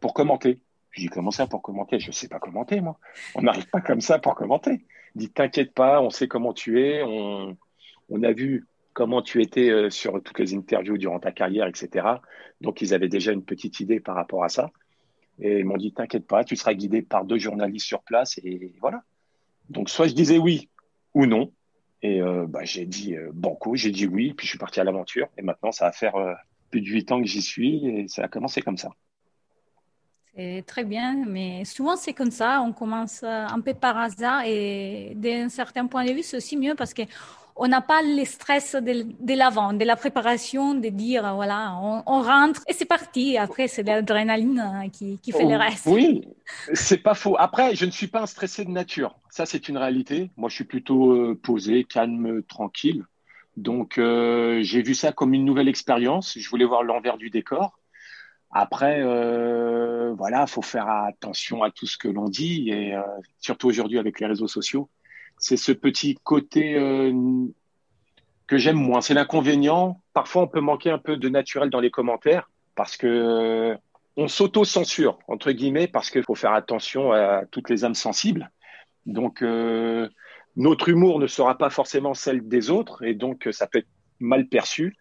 [0.00, 0.60] pour commenter.
[0.90, 2.00] Je dis, comment ça pour commenter?
[2.00, 2.98] Je ne sais pas commenter, moi.
[3.36, 4.84] On n'arrive pas comme ça pour commenter.
[5.14, 7.56] Il dit, t'inquiète pas, on sait comment tu es, on,
[8.10, 12.06] on a vu comment tu étais euh, sur toutes les interviews durant ta carrière, etc.
[12.60, 14.72] Donc, ils avaient déjà une petite idée par rapport à ça.
[15.38, 18.38] Et ils m'ont dit, t'inquiète pas, tu seras guidé par deux journalistes sur place.
[18.42, 19.04] Et voilà.
[19.68, 20.68] Donc, soit je disais oui
[21.14, 21.52] ou non.
[22.04, 24.84] Et euh, bah, j'ai dit euh, banco, j'ai dit oui, puis je suis parti à
[24.84, 25.26] l'aventure.
[25.38, 26.34] Et maintenant, ça va faire euh,
[26.70, 28.90] plus de huit ans que j'y suis et ça a commencé comme ça.
[30.36, 35.12] C'est très bien, mais souvent c'est comme ça, on commence un peu par hasard et
[35.14, 37.02] d'un certain point de vue, c'est aussi mieux parce que
[37.56, 42.02] on n'a pas le stress de, de l'avant, de la préparation, de dire voilà, on,
[42.06, 43.38] on rentre et c'est parti.
[43.38, 45.86] Après, c'est l'adrénaline qui, qui, fait le oh, reste.
[45.86, 46.26] Oui,
[46.74, 47.36] c'est pas faux.
[47.38, 49.16] Après, je ne suis pas un stressé de nature.
[49.30, 50.30] Ça, c'est une réalité.
[50.36, 53.04] Moi, je suis plutôt euh, posé, calme, tranquille.
[53.56, 56.36] Donc, euh, j'ai vu ça comme une nouvelle expérience.
[56.38, 57.78] Je voulais voir l'envers du décor.
[58.50, 63.02] Après, euh, voilà, faut faire attention à tout ce que l'on dit et euh,
[63.40, 64.88] surtout aujourd'hui avec les réseaux sociaux
[65.38, 67.12] c'est ce petit côté euh,
[68.46, 69.00] que j'aime moins.
[69.00, 70.00] C'est l'inconvénient.
[70.12, 73.76] Parfois, on peut manquer un peu de naturel dans les commentaires parce que euh,
[74.16, 78.50] on s'auto-censure, entre guillemets, parce qu'il faut faire attention à toutes les âmes sensibles.
[79.06, 80.08] Donc, euh,
[80.56, 83.88] notre humour ne sera pas forcément celle des autres et donc ça peut être
[84.20, 84.96] mal perçu.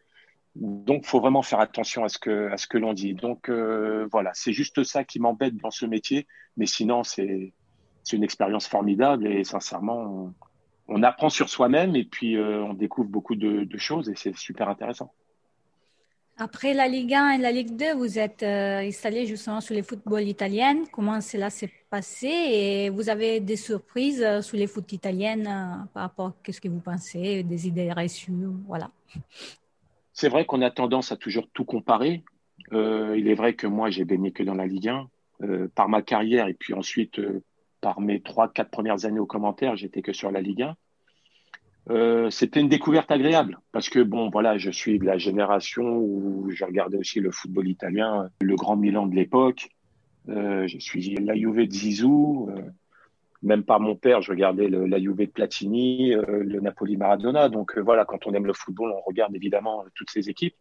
[0.56, 3.14] Donc, faut vraiment faire attention à ce que, à ce que l'on dit.
[3.14, 6.28] Donc, voilà, c'est juste ça qui m'embête dans ce métier.
[6.58, 7.54] Mais sinon, c'est,
[8.04, 10.34] c'est une expérience formidable et sincèrement,
[10.88, 14.70] on, apprend sur soi-même et puis euh, on découvre beaucoup de, choses et c'est super
[14.70, 15.12] intéressant.
[16.38, 19.84] Après la Ligue 1 et la Ligue 2, vous êtes euh, installé justement sur les
[19.84, 20.84] footballs italiens.
[20.92, 26.04] Comment cela s'est passé et vous avez des surprises euh, sur les foot italiennes par
[26.04, 28.34] rapport à ce que vous pensez, des idées reçues,
[28.68, 28.90] voilà.
[30.12, 32.24] C'est vrai qu'on a tendance à toujours tout comparer.
[32.72, 35.08] il est vrai que moi, j'ai baigné que dans la Ligue 1
[35.76, 37.20] par ma carrière et puis ensuite
[37.84, 40.76] par mes trois, quatre premières années aux commentaires, j'étais que sur la Ligue 1.
[41.90, 46.50] Euh, c'était une découverte agréable parce que bon voilà je suis de la génération où
[46.50, 49.68] je regardais aussi le football italien le grand Milan de l'époque.
[50.30, 52.62] Euh, je suis la Juve de Zizou euh,
[53.42, 57.50] même par mon père je regardais le, la Juve de Platini le Napoli Maradona.
[57.50, 60.56] Donc voilà quand on aime le football on regarde évidemment toutes ces équipes.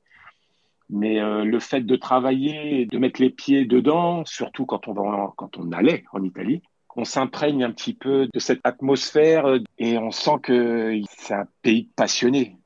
[0.91, 6.25] Mais le fait de travailler de mettre les pieds dedans surtout quand on allait en
[6.25, 6.63] Italie
[6.97, 9.47] on s'imprègne un petit peu de cette atmosphère
[9.79, 12.57] et on sent que c'est un pays passionné.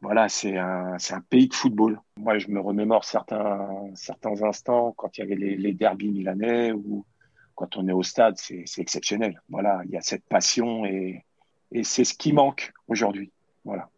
[0.00, 2.00] Voilà, c'est un, un pays de football.
[2.16, 6.72] Moi, je me remémore certains, certains instants quand il y avait les, les derbys milanais
[6.72, 7.04] ou
[7.54, 9.42] quand on est au stade, c'est, c'est exceptionnel.
[9.50, 11.24] Voilà, il y a cette passion et,
[11.70, 13.30] et c'est ce qui manque aujourd'hui.
[13.64, 13.90] Voilà.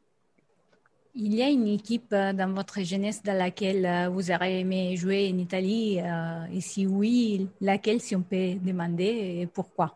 [1.14, 4.96] Il y a une équipe euh, dans votre jeunesse dans laquelle euh, vous auriez aimé
[4.96, 9.94] jouer en Italie euh, Et si oui, laquelle, si on peut demander, et pourquoi?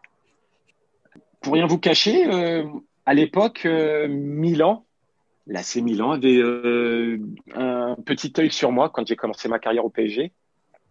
[1.40, 2.26] Pour rien vous cacher,
[3.06, 3.68] à l'époque,
[4.08, 4.84] Milan,
[5.46, 6.42] l'AC Milan avait
[7.54, 10.32] un petit œil sur moi quand j'ai commencé ma carrière au PSG.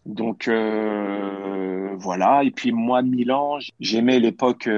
[0.06, 2.44] Donc voilà.
[2.46, 4.70] Et puis moi, Milan, j'aimais l'époque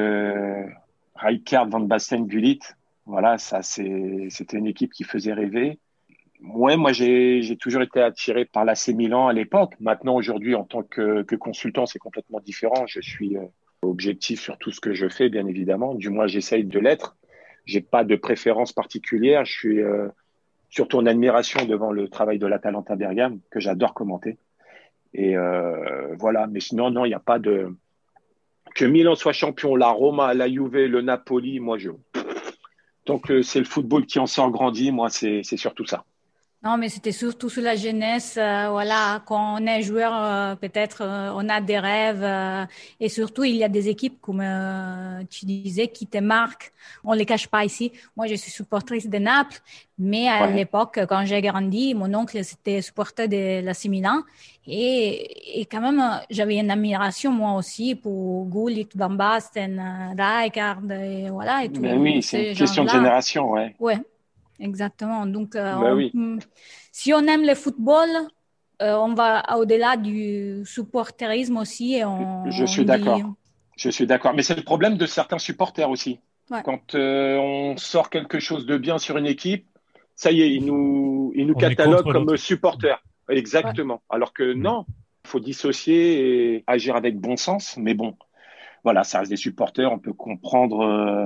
[1.16, 2.60] Rijkaard, Van Basten, Gullit
[3.08, 5.80] voilà, ça, c'était une équipe qui faisait rêver.
[6.44, 9.76] Ouais, moi, j'ai toujours été attiré par l'AC Milan à l'époque.
[9.80, 12.86] Maintenant, aujourd'hui, en tant que, que consultant, c'est complètement différent.
[12.86, 13.46] Je suis euh,
[13.82, 15.96] objectif sur tout ce que je fais, bien évidemment.
[15.96, 17.16] Du moins, j'essaye de l'être.
[17.66, 19.46] J'ai pas de préférence particulière.
[19.46, 20.10] Je suis euh,
[20.70, 24.38] surtout en admiration devant le travail de l'Atalanta Bergame, que j'adore commenter.
[25.14, 26.46] Et euh, voilà.
[26.48, 27.74] Mais sinon, non, il n'y a pas de
[28.76, 31.60] que Milan soit champion, la Roma, la Juve, le Napoli.
[31.60, 31.90] Moi, je
[33.08, 34.92] donc euh, c'est le football qui en sort grandi.
[34.92, 36.06] Moi, c'est surtout ça.
[36.64, 38.36] Non, mais c'était surtout sur la jeunesse.
[38.36, 42.26] Euh, voilà, quand on est joueur, euh, peut-être euh, on a des rêves.
[43.00, 44.44] et surtout, il y a des équipes, comme
[45.30, 46.74] tu disais, qui te marquent.
[47.04, 47.92] On les cache pas ici.
[48.16, 49.60] Moi, je suis supportrice de Naples.
[50.00, 54.22] Mais à l'époque, quand j'ai grandi, mon oncle, c'était supporter de la Milan.
[54.68, 61.30] Et, et quand même, j'avais une admiration, moi aussi, pour Gullit, Van Basten, Rijkaard, et
[61.30, 61.64] voilà.
[61.64, 63.76] Et tout, mais oui, c'est une question de génération, ouais.
[63.80, 63.98] Ouais.
[64.60, 65.26] Exactement.
[65.26, 66.46] Donc, euh, bah
[66.92, 68.10] si on aime le football,
[68.80, 71.96] on va au-delà du supporterisme aussi.
[71.96, 73.22] Et on, je suis d'accord.
[73.76, 74.34] Je suis d'accord.
[74.34, 76.20] Mais c'est le problème de certains supporters aussi.
[76.64, 79.68] Quand on sort quelque chose de bien sur une équipe,
[80.16, 83.02] ça y est, ils nous, ils nous cataloguent comme supporters.
[83.30, 84.02] Exactement.
[84.10, 84.62] Alors que mm.
[84.62, 84.86] non,
[85.26, 87.78] il faut dissocier et agir avec bon sens.
[87.78, 88.16] Mais bon,
[88.84, 89.92] voilà, ça reste des supporters.
[89.92, 91.26] On peut comprendre euh,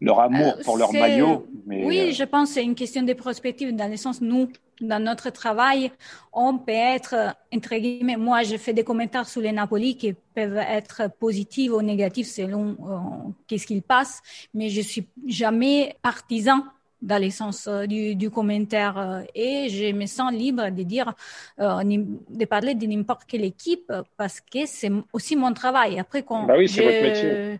[0.00, 1.46] leur amour pour leur maillot.
[1.66, 4.48] Mais, oui, euh, je pense que c'est une question de prospective dans le sens, nous,
[4.80, 5.92] dans notre travail,
[6.32, 10.56] on peut être, entre guillemets, moi, je fais des commentaires sur les Napoli qui peuvent
[10.56, 14.22] être positifs ou négatifs selon euh, qu'est-ce qu'il passe,
[14.54, 16.64] mais je suis jamais partisan
[17.02, 21.12] dans le sens euh, du, du, commentaire euh, et je me sens libre de dire,
[21.58, 25.98] euh, de parler de n'importe quelle équipe parce que c'est aussi mon travail.
[25.98, 27.56] Après, quand bah oui, je,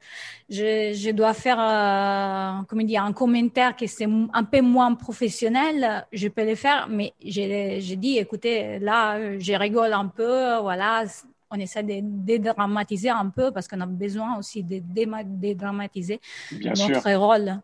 [0.48, 6.06] je, je, dois faire euh, comment dire, un commentaire qui c'est un peu moins professionnel,
[6.12, 11.04] je peux le faire, mais j'ai dit, écoutez, là, je rigole un peu, voilà,
[11.50, 16.20] on essaie de dédramatiser un peu parce qu'on a besoin aussi de dédramatiser
[16.52, 17.60] notre rôle.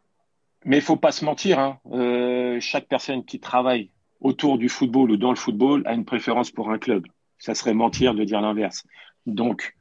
[0.66, 1.78] Mais il faut pas se mentir, hein.
[1.92, 6.50] euh, chaque personne qui travaille autour du football ou dans le football a une préférence
[6.50, 7.06] pour un club.
[7.38, 8.84] Ça serait mentir de dire l'inverse.
[9.26, 9.76] Donc,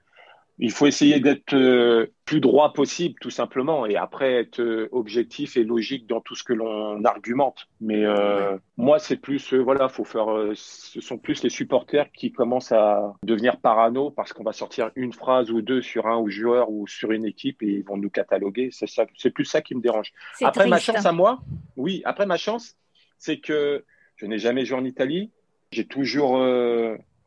[0.58, 5.58] il faut essayer d'être euh, plus droit possible, tout simplement, et après être euh, objectif
[5.58, 7.68] et logique dans tout ce que l'on argumente.
[7.82, 10.28] Mais euh, moi, c'est plus, voilà, faut faire.
[10.54, 15.12] ce sont plus les supporters qui commencent à devenir parano parce qu'on va sortir une
[15.12, 18.10] phrase ou deux sur un ou joueur ou sur une équipe et ils vont nous
[18.10, 18.70] cataloguer.
[18.72, 20.13] C'est ça, c'est plus ça qui me dérange.
[20.41, 21.39] Après ma chance à moi,
[21.76, 22.02] oui.
[22.06, 22.78] Après ma chance,
[23.18, 23.84] c'est que
[24.15, 25.32] je n'ai jamais joué en Italie.
[25.72, 26.39] J'ai toujours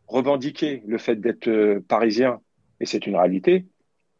[0.07, 2.41] revendiqué le fait d'être parisien
[2.81, 3.67] et c'est une réalité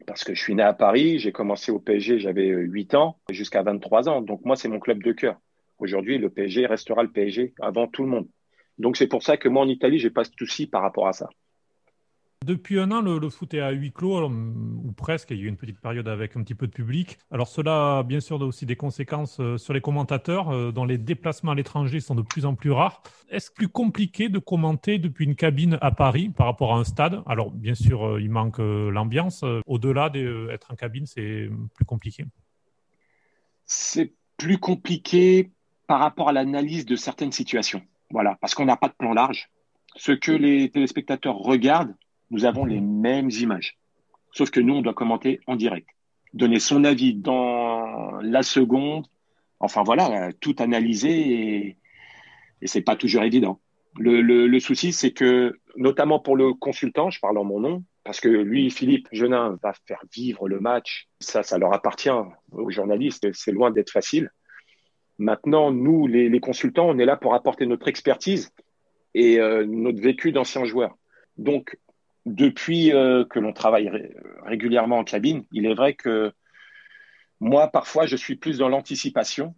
[0.07, 3.63] parce que je suis né à Paris, j'ai commencé au PSG, j'avais 8 ans jusqu'à
[3.63, 4.23] 23 ans.
[4.23, 5.37] Donc moi, c'est mon club de cœur.
[5.79, 8.29] Aujourd'hui, le PSG restera le PSG avant tout le monde.
[8.79, 11.13] Donc c'est pour ça que moi en Italie, j'ai pas de souci par rapport à
[11.13, 11.29] ça.
[12.47, 15.31] Depuis un an, le, foot est à huis clos, ou presque.
[15.31, 17.19] Il y a eu une petite période avec un petit peu de public.
[17.31, 20.99] Alors cela, bien sûr, a aussi des conséquences euh, sur les commentateurs, euh, dont les
[20.99, 23.03] déplacements à l'étranger sont de plus en plus rares.
[23.29, 27.23] Est-ce plus compliqué de commenter depuis une cabine à Paris par rapport à un stade?
[27.27, 29.45] Alors bien sûr, euh, il manque l'ambiance.
[29.67, 32.25] Au-delà d'être en cabine, c'est plus compliqué.
[33.65, 35.51] C'est plus compliqué
[35.87, 37.83] par rapport à l'analyse de certaines situations.
[38.11, 39.51] Voilà, parce qu'on n'a pas de plan large.
[39.97, 41.95] Ce que les téléspectateurs regardent,
[42.31, 43.79] nous avons les mêmes images.
[44.33, 45.89] Sauf que nous, on doit commenter en direct,
[46.35, 49.07] donner son avis dans la seconde.
[49.61, 51.77] Enfin voilà, tout analyser et,
[52.63, 53.61] et c'est pas toujours évident.
[53.99, 58.21] Le, le, souci, c'est que, notamment pour le consultant, je parle en mon nom, parce
[58.21, 61.09] que lui, Philippe Genin, va faire vivre le match.
[61.21, 62.11] Ça, ça leur appartient
[62.53, 63.33] aux journalistes.
[63.33, 64.31] C'est loin d'être facile.
[65.19, 68.53] Maintenant, nous, les, les, consultants, on est là pour apporter notre expertise
[69.15, 70.97] et euh, notre vécu d'anciens joueurs.
[71.37, 71.77] Donc,
[72.29, 73.91] depuis euh, que l'on travaille
[74.45, 76.33] régulièrement en cabine, il est vrai que
[77.41, 79.55] moi, parfois, je suis plus dans l'anticipation.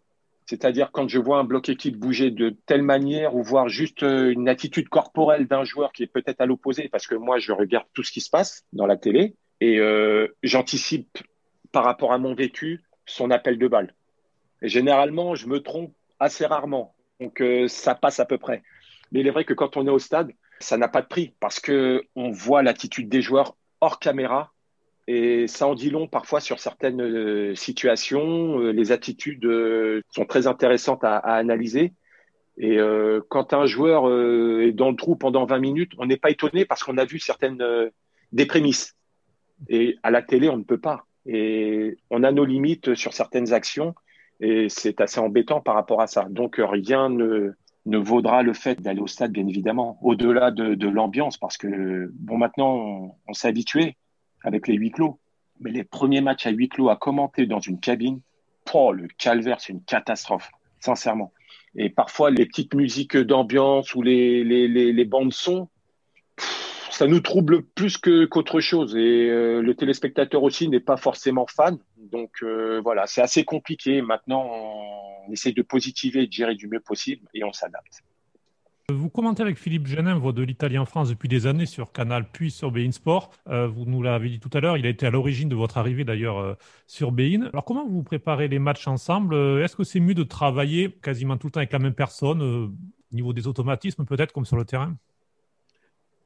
[0.47, 4.33] C'est-à-dire quand je vois un bloc équipe bouger de telle manière ou voir juste euh,
[4.33, 7.87] une attitude corporelle d'un joueur qui est peut-être à l'opposé, parce que moi, je regarde
[7.95, 11.19] tout ce qui se passe dans la télé et euh, j'anticipe
[11.71, 13.95] par rapport à mon vécu son appel de balle.
[14.63, 16.95] Généralement, je me trompe assez rarement.
[17.21, 18.63] Donc, ça passe à peu près.
[19.13, 21.35] Mais il est vrai que quand on est au stade, ça n'a pas de prix
[21.41, 24.53] parce que on voit l'attitude des joueurs hors caméra
[25.13, 28.61] et ça en dit long parfois sur certaines euh, situations.
[28.61, 31.95] Euh, les attitudes euh, sont très intéressantes à, analyser.
[32.63, 32.77] Et
[33.31, 34.05] quand un joueur
[34.61, 37.19] est dans le trou pendant 20 minutes, on n'est pas étonné parce qu'on a vu
[37.19, 37.65] certaines
[38.33, 38.97] des prémices.
[39.71, 41.07] Et à la télé, on ne peut pas.
[41.25, 43.95] Et on a nos limites sur certaines actions
[44.41, 46.27] et c'est assez embêtant par rapport à ça.
[46.29, 47.53] Donc rien ne
[47.91, 52.39] ne vaudra le fait d'aller au stade, bien évidemment, au-delà de, l'ambiance, parce que, bon,
[52.39, 53.97] maintenant, on, s'est habitué
[54.43, 55.19] avec les huis clos.
[55.61, 58.21] Mais les premiers matchs à huis clos à commenter dans une cabine,
[58.73, 61.33] oh, le calvaire, c'est une catastrophe, sincèrement.
[61.75, 65.69] Et parfois, les petites musiques d'ambiance ou les, les, bandes son,
[67.01, 68.95] ça nous trouble plus qu'autre chose.
[68.95, 71.79] Et euh, le téléspectateur aussi n'est pas forcément fan.
[72.13, 74.03] Donc euh, voilà, c'est assez compliqué.
[74.03, 74.47] Maintenant,
[75.27, 78.03] on essaie de positiver et de gérer du mieux possible et on s'adapte.
[78.91, 82.27] Vous commentez avec Philippe Genin, voix de l'Italie en France depuis des années sur Canal
[82.31, 83.31] puis sur Bein Sport.
[83.49, 85.79] Euh, vous nous l'avez dit tout à l'heure, il a été à l'origine de votre
[85.79, 87.49] arrivée d'ailleurs sur Bein.
[87.51, 89.35] Alors comment vous préparez les matchs ensemble?
[89.63, 92.71] Est-ce que c'est mieux de travailler quasiment tout le temps avec la même personne au
[93.11, 94.95] niveau des automatismes peut-être comme sur le terrain?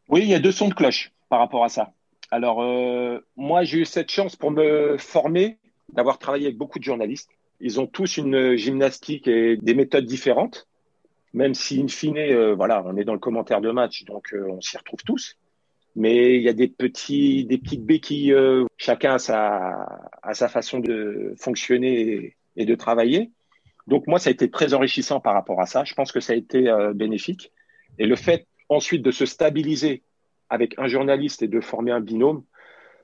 [0.08, 1.92] Oui, il y a deux sons de cloche par rapport à ça.
[2.30, 2.64] Alors
[3.36, 5.58] moi j'ai eu cette chance pour me former
[5.92, 7.30] d'avoir travaillé avec beaucoup de journalistes.
[7.60, 10.66] Ils ont tous une gymnastique et des méthodes différentes.
[11.32, 14.76] même si in fine, voilà, on est dans le commentaire de match, donc on s'y
[14.76, 15.36] retrouve tous.
[15.96, 18.34] Mais il y a des petits, des petites béquilles.
[18.76, 19.86] chacun a sa,
[20.22, 23.30] a sa façon de fonctionner et de travailler.
[23.86, 25.84] Donc moi, ça a été très enrichissant par rapport à ça.
[25.84, 27.52] Je pense que ça a été bénéfique.
[27.98, 30.03] Et le fait ensuite de se stabiliser
[30.48, 32.44] avec un journaliste et de former un binôme,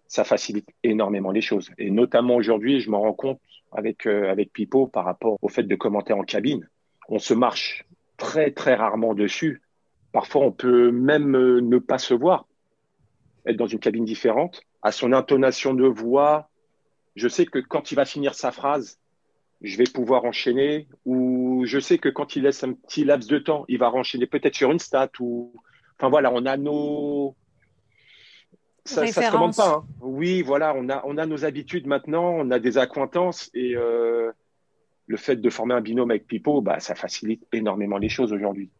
[0.06, 1.70] ça facilite énormément les choses.
[1.78, 3.40] Et notamment aujourd'hui, je m'en rends compte
[3.72, 6.68] avec, euh, avec Pipo par rapport au fait de commenter en cabine.
[7.08, 9.62] On se marche très, très rarement dessus.
[10.12, 12.46] Parfois, on peut même euh, ne pas se voir,
[13.46, 14.62] être dans une cabine différente.
[14.82, 16.50] À son intonation de voix,
[17.16, 18.99] je sais que quand il va finir sa phrase,
[19.62, 23.38] je vais pouvoir enchaîner ou je sais que quand il laisse un petit laps de
[23.38, 25.52] temps, il va enchaîner peut-être sur une stat ou
[25.98, 27.34] enfin voilà, on a nos
[28.84, 29.76] ça, ça se commande pas.
[29.76, 29.84] Hein.
[30.00, 34.32] Oui, voilà, on a on a nos habitudes maintenant, on a des accointances et euh,
[35.06, 38.70] le fait de former un binôme avec Pipo, bah ça facilite énormément les choses aujourd'hui.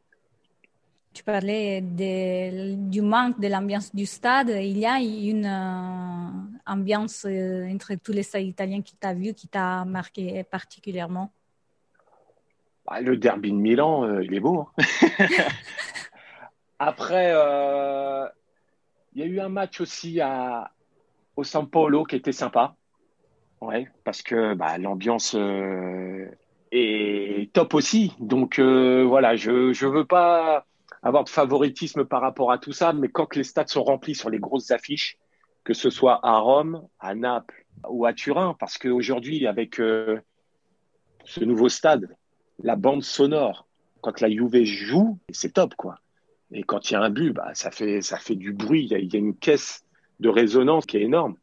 [1.13, 4.49] Tu parlais du manque de l'ambiance du stade.
[4.49, 9.35] Il y a une euh, ambiance euh, entre tous les stades italiens qui t'a vu,
[9.35, 11.33] qui t'a marqué particulièrement?
[12.87, 14.69] Bah, Le derby de Milan, euh, il est beau.
[14.79, 14.83] Hein.
[16.79, 17.31] Après,
[19.13, 20.71] il y a eu un match aussi à,
[21.37, 22.75] au San Paulo qui était sympa.
[23.61, 25.37] Ouais, parce que bah, l'ambiance
[26.73, 28.15] est top aussi.
[28.19, 30.65] Donc voilà, je ne veux pas
[31.03, 34.31] avoir de favoritisme par rapport à tout ça, mais quand les stades sont remplis sur
[34.31, 35.19] les grosses affiches,
[35.71, 40.19] que ce soit à Rome, à Naples ou à Turin, parce qu'aujourd'hui, avec euh,
[41.23, 42.09] ce nouveau stade,
[42.61, 43.69] la bande sonore,
[44.01, 46.01] quand la Juve joue, c'est top, quoi.
[46.51, 49.13] Et quand il y a un but, bah, ça, fait, ça fait du bruit, il
[49.13, 49.85] y, a, une caisse
[50.19, 51.37] de résonance qui est énorme.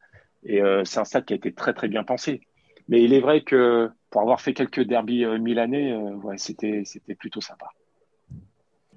[0.43, 2.41] Et euh, c'est un stade qui a été très, très bien pensé.
[2.89, 6.83] Mais il est vrai que pour avoir fait quelques derbies euh, milanais, ouais, c'était
[7.17, 7.69] plutôt sympa.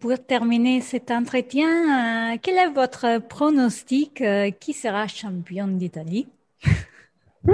[0.00, 6.26] Pour terminer cet entretien, euh, quel est votre pronostic euh, Qui sera champion d'Italie?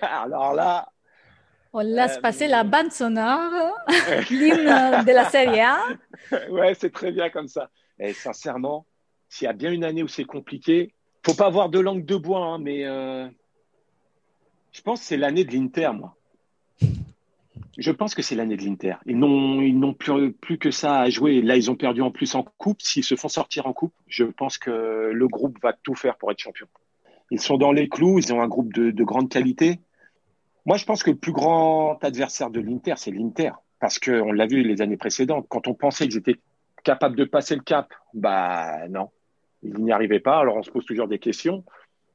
[0.00, 0.88] Alors là.
[1.72, 3.50] On laisse euh, passer la bande sonore,
[4.30, 5.80] l'hymne de la Serie A.
[6.50, 7.68] ouais, c'est très bien comme ça.
[7.98, 8.86] Et sincèrement,
[9.28, 12.14] s'il y a bien une année où c'est compliqué, faut pas avoir de langue de
[12.14, 16.16] bois, hein, mais je pense que c'est l'année de l'Inter, moi.
[17.78, 18.94] Je pense que c'est l'année de l'Inter.
[19.04, 21.42] Ils n'ont, plus, que ça à jouer.
[21.42, 22.80] Là, ils ont perdu en plus en coupe.
[22.80, 26.30] S'ils se font sortir en coupe, je pense que le groupe va tout faire pour
[26.30, 26.66] être champion.
[27.30, 28.18] Ils sont dans les clous.
[28.18, 29.80] Ils ont un groupe de, de grande qualité.
[30.64, 33.52] Moi, je pense que le plus grand adversaire de l'Inter, c'est l'Inter.
[33.78, 35.46] Parce qu'on l'a vu les années précédentes.
[35.48, 36.40] Quand on pensait qu'ils étaient
[36.82, 39.10] capables de passer le cap, bah non,
[39.62, 40.38] ils n'y arrivaient pas.
[40.38, 41.62] Alors, on se pose toujours des questions.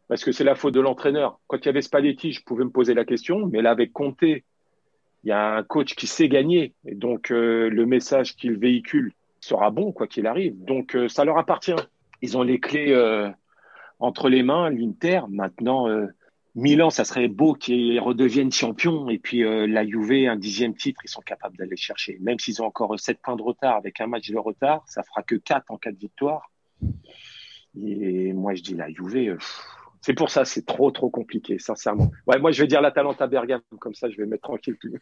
[0.08, 1.39] Parce que c'est la faute de l'entraîneur.
[1.47, 3.45] Quand il y avait Spalletti, je pouvais me poser la question.
[3.45, 4.24] Mais là, avec Conte,
[5.24, 6.74] il y a un coach qui sait gagner.
[6.84, 10.56] Donc, euh, le message qu'il véhicule sera bon, quoi qu'il arrive.
[10.64, 11.76] Donc, euh, ça leur appartient.
[12.22, 13.30] Ils ont les clés euh,
[14.00, 15.22] entre les mains, l'Inter.
[15.30, 15.88] Maintenant,
[16.56, 19.10] Milan, ça serait beau qu'ils redeviennent champions.
[19.10, 22.18] Et puis, la Juve, un dixième titre, ils sont capables d'aller chercher.
[22.22, 25.24] Même s'ils ont encore sept points de retard avec un match de retard, ça fera
[25.24, 26.52] que quatre en cas de victoire.
[27.76, 29.38] Et moi, je dis la Juve,
[30.02, 32.12] c'est pour ça, c'est trop, trop compliqué, sincèrement.
[32.26, 34.78] Ouais, moi, je vais dire la Talente à Bergame, comme ça, je vais mettre tranquille.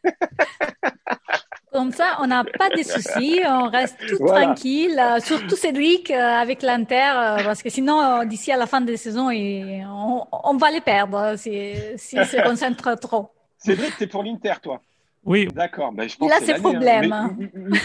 [1.72, 6.20] Comme ça, on n'a pas de soucis, on reste tout tranquille, euh, surtout Cédric euh,
[6.20, 10.72] avec l'Inter, euh, parce que sinon, d'ici à la fin de la saison, on, va
[10.72, 13.30] les perdre s'ils si, se concentrent trop.
[13.60, 14.82] Cédric, es pour l'Inter, toi?
[15.24, 15.48] Oui.
[15.54, 15.92] D'accord.
[15.92, 16.60] Ben, je pense Il a ses hein.
[16.60, 17.38] problèmes.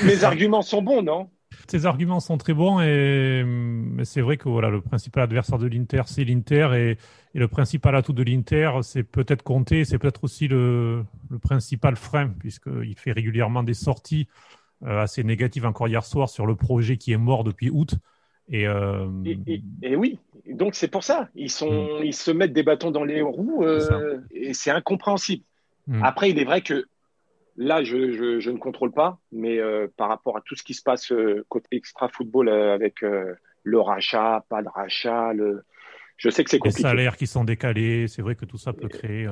[0.03, 1.29] mes arguments sont bons, non?
[1.71, 3.45] Ces arguments sont très bons et
[4.05, 6.99] c'est vrai que voilà, le principal adversaire de l'Inter, c'est l'Inter et,
[7.37, 11.05] le principal atout de l'Inter, c'est peut-être compter, c'est peut-être aussi le,
[11.43, 14.29] principal frein puisqu'il fait régulièrement des sorties
[14.85, 17.95] euh, assez négatives encore hier soir sur le projet qui est mort depuis août.
[18.49, 19.09] Et, euh,
[19.83, 20.19] et, oui,
[20.51, 21.29] donc c'est pour ça.
[21.35, 22.05] Ils, sont, hmm.
[22.05, 25.43] ils se mettent des bâtons dans les roues euh, et c'est incompréhensible.
[25.87, 26.03] Hmm.
[26.03, 26.87] Après, il est vrai que
[27.57, 31.13] Là, je, ne contrôle pas, mais euh, par rapport à tout ce qui se passe
[31.13, 33.05] euh, côté extra football euh, avec
[33.63, 35.63] le rachat, pas de rachat, le...
[36.17, 36.83] je sais que c'est compliqué.
[36.83, 39.29] Les salaires qui sont décalés, c'est vrai que tout ça peut créer.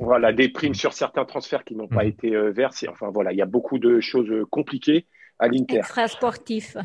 [0.00, 2.08] Voilà, des primes sur certains transferts qui n'ont pas mm.
[2.08, 2.88] été versés.
[2.88, 5.06] Enfin voilà, il y a beaucoup de choses compliquées
[5.42, 5.78] à l'Inter.
[5.78, 6.76] Extra sportif.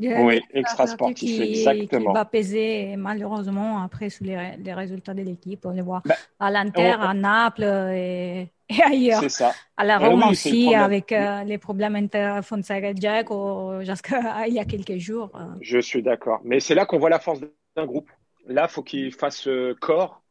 [0.00, 2.12] Oui, extra sportif, exactement.
[2.12, 5.64] Qui va peser malheureusement après sur les, résultats de l'équipe.
[5.64, 9.20] On les voit bah, à l'Inter, à Naples et et ailleurs.
[9.20, 9.52] C'est ça.
[9.76, 14.64] À la Rome aussi, avec euh, les problèmes inter Fonseca et Jack, il y a
[14.64, 15.30] quelques jours.
[15.34, 15.44] Euh.
[15.60, 16.40] Je suis d'accord.
[16.44, 17.40] Mais c'est là qu'on voit la force
[17.76, 18.10] d'un groupe.
[18.46, 20.22] Là, il faut qu'il fasse euh, corps.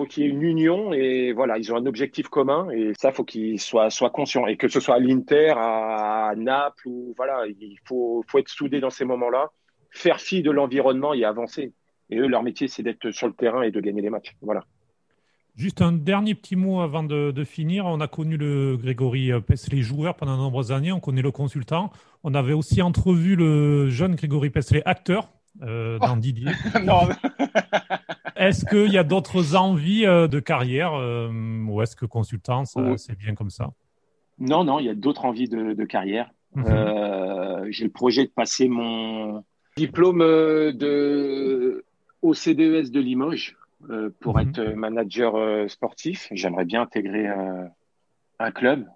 [0.00, 3.12] Faut qu'il y ait une union et voilà, ils ont un objectif commun et ça,
[3.12, 4.46] faut qu'ils soient, soient conscients.
[4.46, 8.80] Et que ce soit à l'Inter, à Naples ou voilà, il faut, faut être soudé
[8.80, 9.50] dans ces moments-là,
[9.90, 11.74] faire fi de l'environnement et avancer.
[12.08, 14.34] Et eux, leur métier, c'est d'être sur le terrain et de gagner les matchs.
[14.40, 14.64] Voilà.
[15.54, 17.84] Juste un dernier petit mot avant de, finir.
[17.84, 20.92] On a connu le Grégory Pesley joueur pendant de nombreuses années.
[20.92, 21.90] On connaît le consultant.
[22.24, 25.28] On avait aussi entrevu le jeune Grégory Pesley acteur
[25.62, 26.52] euh, dans Didier.
[26.84, 27.00] non.
[28.40, 31.30] est-ce qu'il y a d'autres envies euh, de carrière euh,
[31.68, 33.70] ou est-ce que consultant, c'est bien comme ça?
[34.38, 36.30] Non, non, il y a d'autres envies de, carrière.
[36.54, 37.70] Mhm.
[37.70, 39.44] J'ai le projet de passer mon
[39.76, 41.84] diplôme de
[42.22, 43.56] au CDES de Limoges
[44.20, 44.48] pour mhm.
[44.48, 46.28] être manager sportif.
[46.32, 47.28] J'aimerais bien intégrer
[48.38, 48.86] un club.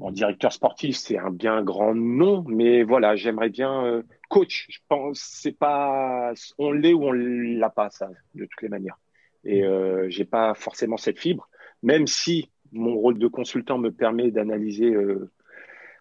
[0.00, 5.20] Bon, directeur sportif, c'est un bien grand nom, mais voilà, j'aimerais bien coach, je pense,
[5.20, 8.98] c'est pas, on l'est ou on l'a pas, ça, de toutes les manières.
[9.44, 11.50] Et euh, j'ai pas forcément cette fibre,
[11.82, 15.30] même si mon rôle de consultant me permet d'analyser euh,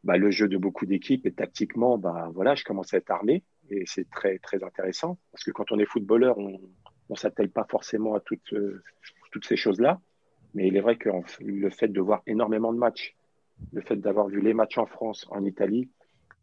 [0.06, 3.43] bah, le jeu de beaucoup d'équipes et tactiquement, bah voilà, je commence à être armé
[3.70, 6.62] et c'est très très intéressant parce que quand on est footballeur, on
[7.10, 8.82] on s'attelle pas forcément à toutes euh,
[9.34, 10.00] toutes ces choses-là,
[10.54, 11.10] mais il est vrai que
[11.41, 13.16] le fait de voir énormément de matchs,
[13.74, 15.89] le fait d'avoir vu les matchs en France, en Italie,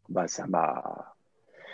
[0.09, 1.15] bah ça m'a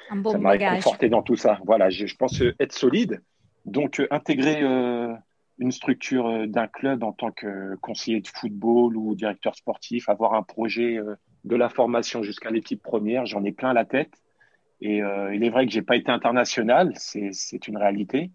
[0.09, 1.59] ça m'a conforté dans tout ça.
[1.65, 3.21] Voilà, je, pense être solide.
[3.65, 5.13] Donc, euh, intégrer euh,
[5.59, 10.33] une structure euh, d'un club en tant que conseiller de football ou directeur sportif, avoir
[10.33, 10.99] un projet
[11.45, 14.13] de la formation jusqu'à l'équipe première, j'en ai plein la tête.
[14.81, 18.31] Et il est vrai que j'ai pas été international, c'est une réalité.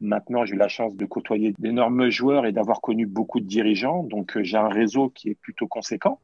[0.00, 4.02] Maintenant, j'ai eu la chance de côtoyer d'énormes joueurs et d'avoir connu beaucoup de dirigeants.
[4.04, 6.18] Donc, j'ai un réseau qui est plutôt conséquent.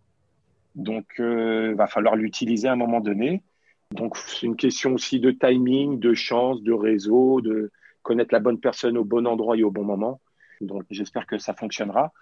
[0.76, 3.42] Donc, il va falloir l'utiliser à un moment donné.
[3.90, 7.72] Donc, c'est une question aussi de timing, de chance, de réseau, de
[8.02, 10.20] connaître la bonne personne au bon endroit et au bon moment.
[10.60, 12.12] Donc, j'espère que ça fonctionnera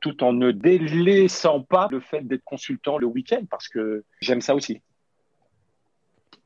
[0.00, 4.54] tout en ne délaissant pas le fait d'être consultant le week-end parce que j'aime ça
[4.54, 4.82] aussi.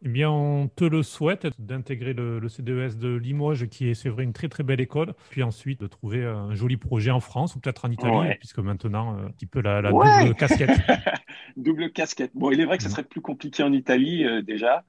[0.03, 4.25] Eh bien, on te le souhaite d'intégrer le, CDES de Limoges, qui est, c'est vrai,
[4.25, 5.13] une très très belle école.
[5.29, 9.19] Puis ensuite, de trouver un joli projet en France ou peut-être en Italie, puisque maintenant,
[9.19, 10.71] euh, un petit peu la, double casquette.
[11.57, 12.31] double casquette.
[12.35, 12.95] Bon, il est vrai que ce mhm.
[12.95, 14.85] serait plus compliqué en Italie euh, déjà,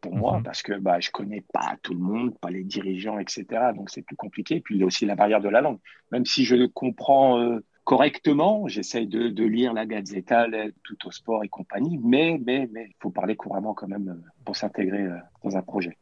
[0.00, 0.44] pour moi, mhm.
[0.44, 3.44] parce que bah, je connais pas tout le monde, pas les dirigeants, etc.
[3.76, 4.60] Donc c'est plus compliqué.
[4.60, 5.80] Puis il y a aussi la barrière de la langue.
[6.12, 7.40] Même si je comprends.
[7.40, 8.66] Euh, correctement.
[8.66, 10.46] J'essaye de, de, lire la Gazzetta,
[10.82, 14.30] tout au sport et compagnie, mais mais mais il faut parler couramment quand même euh,
[14.44, 15.96] pour s'intégrer euh, dans un projet.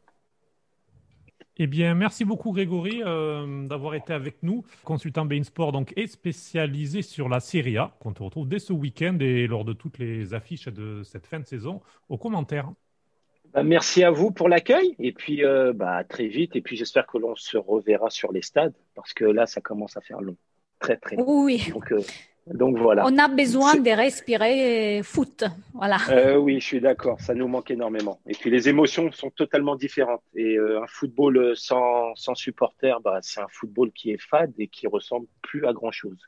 [1.56, 4.64] Eh bien, merci beaucoup Grégory euh, d'avoir été avec nous.
[4.82, 8.72] Consultant Bain Sport donc est spécialisé sur la Serie A, qu'on te retrouve dès ce
[8.72, 12.72] week-end et lors de toutes les affiches de cette fin de saison aux commentaires.
[13.52, 15.42] Bah, merci à vous pour l'accueil et puis
[15.76, 19.24] bah, très vite et puis j'espère que l'on se reverra sur les stades parce que
[19.24, 20.36] là ça commence à faire long
[20.84, 21.70] très très Oui.
[21.72, 22.00] Donc, euh,
[22.46, 23.06] donc voilà.
[23.06, 25.44] On a besoin de respirer foot.
[25.72, 25.96] Voilà.
[26.10, 27.20] Euh, oui, je suis d'accord.
[27.20, 28.20] Ça nous manque énormément.
[28.26, 30.22] Et puis les émotions sont totalement différentes.
[30.34, 34.68] Et euh, un football sans, sans supporters, bah, c'est un football qui est fade et
[34.68, 36.18] qui ressemble plus à grand chose.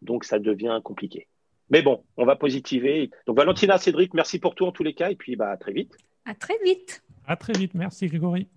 [0.00, 1.28] Donc ça devient compliqué.
[1.70, 3.10] Mais bon, on va positiver.
[3.26, 5.10] Donc Valentina, Cédric, merci pour tout en tous les cas.
[5.10, 5.96] Et puis bah, à très vite.
[6.24, 7.04] À très vite.
[7.26, 7.74] À très vite.
[7.74, 8.48] Merci Grégory.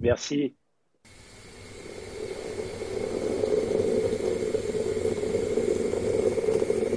[0.00, 0.54] Merci.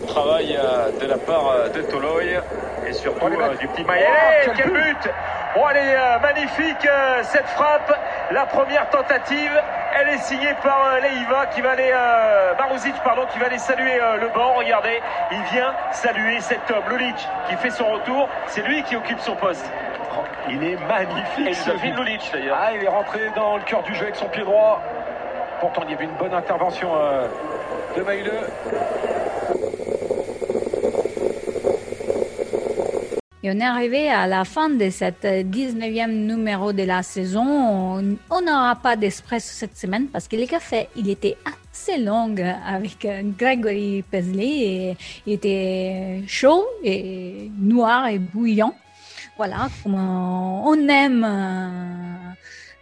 [0.10, 2.39] Travail euh, de la part euh, de Toloy
[2.88, 4.07] et surtout euh, du petit Maillet.
[4.47, 5.10] Oh, quel but
[5.55, 6.88] Oh, elle est magnifique
[7.24, 7.91] cette frappe.
[8.30, 9.60] La première tentative,
[9.99, 11.91] elle est signée par Leiva qui va aller,
[12.60, 14.53] Maruzic pardon, qui va aller saluer le banc.
[14.53, 15.01] Regardez,
[15.32, 17.16] il vient saluer cet homme, Lulic,
[17.49, 18.30] qui fait son retour.
[18.45, 19.66] C'est lui qui occupe son poste.
[20.51, 21.47] Il est magnifique.
[21.47, 22.57] Et ce Lulic d'ailleurs.
[22.62, 24.84] Ah, il est rentré dans le cœur du jeu avec son pied droit.
[25.62, 26.91] Pourtant, il y avait une bonne intervention
[27.97, 28.32] de Maïle.
[33.42, 38.04] Et on est arrivé à la fin de cette 19e numéro de la saison.
[38.30, 42.36] On n'aura pas d'espresso cette semaine parce que le café, il était assez long
[42.68, 44.98] avec Gregory Pesley.
[45.26, 48.76] il était chaud et noir et bouillant.
[49.38, 51.26] Voilà, comme on aime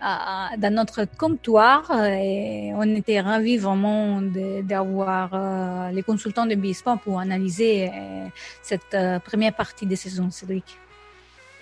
[0.02, 4.22] dans notre comptoir et on était ravis vraiment
[4.64, 8.28] d'avoir euh, les consultants de Bispo pour analyser euh,
[8.62, 10.78] cette euh, première partie de saison, Cédric.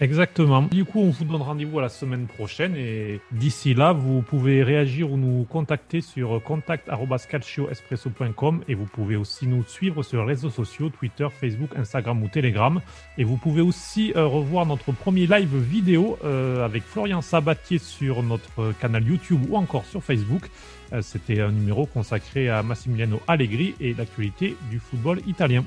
[0.01, 0.63] Exactement.
[0.63, 4.61] Du coup, on vous donne rendez-vous à la semaine prochaine et d'ici là, vous pouvez
[4.61, 10.49] réagir ou nous contacter sur contact@calcioespresso.com et vous pouvez aussi nous suivre sur les réseaux
[10.49, 12.81] sociaux Twitter, Facebook, Instagram ou Telegram
[13.17, 18.21] et vous pouvez aussi euh, revoir notre premier live vidéo euh, avec Florian Sabatier sur
[18.21, 20.49] notre canal YouTube ou encore sur Facebook.
[20.91, 25.63] Euh, C'était un numéro consacré à Massimiliano Allegri et l'actualité du football italien.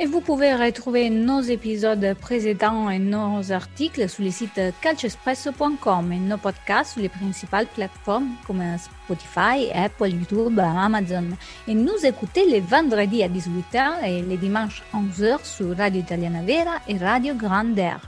[0.00, 6.18] Et vous pouvez retrouver nos épisodes précédents et nos articles sur le site calcioespresso.com et
[6.18, 11.30] nos podcasts sur les principales plateformes comme Spotify, Apple, YouTube, Amazon.
[11.66, 16.42] Et nous écouter les vendredis à 18h et les dimanches à 11h sur Radio Italiana
[16.42, 18.00] Vera et Radio Grande Air.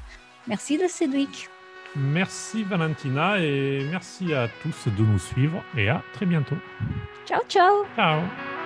[0.47, 1.49] Merci de Cédric.
[1.97, 6.57] Merci Valentina et merci à tous de nous suivre et à très bientôt.
[7.27, 8.60] Ciao ciao Ciao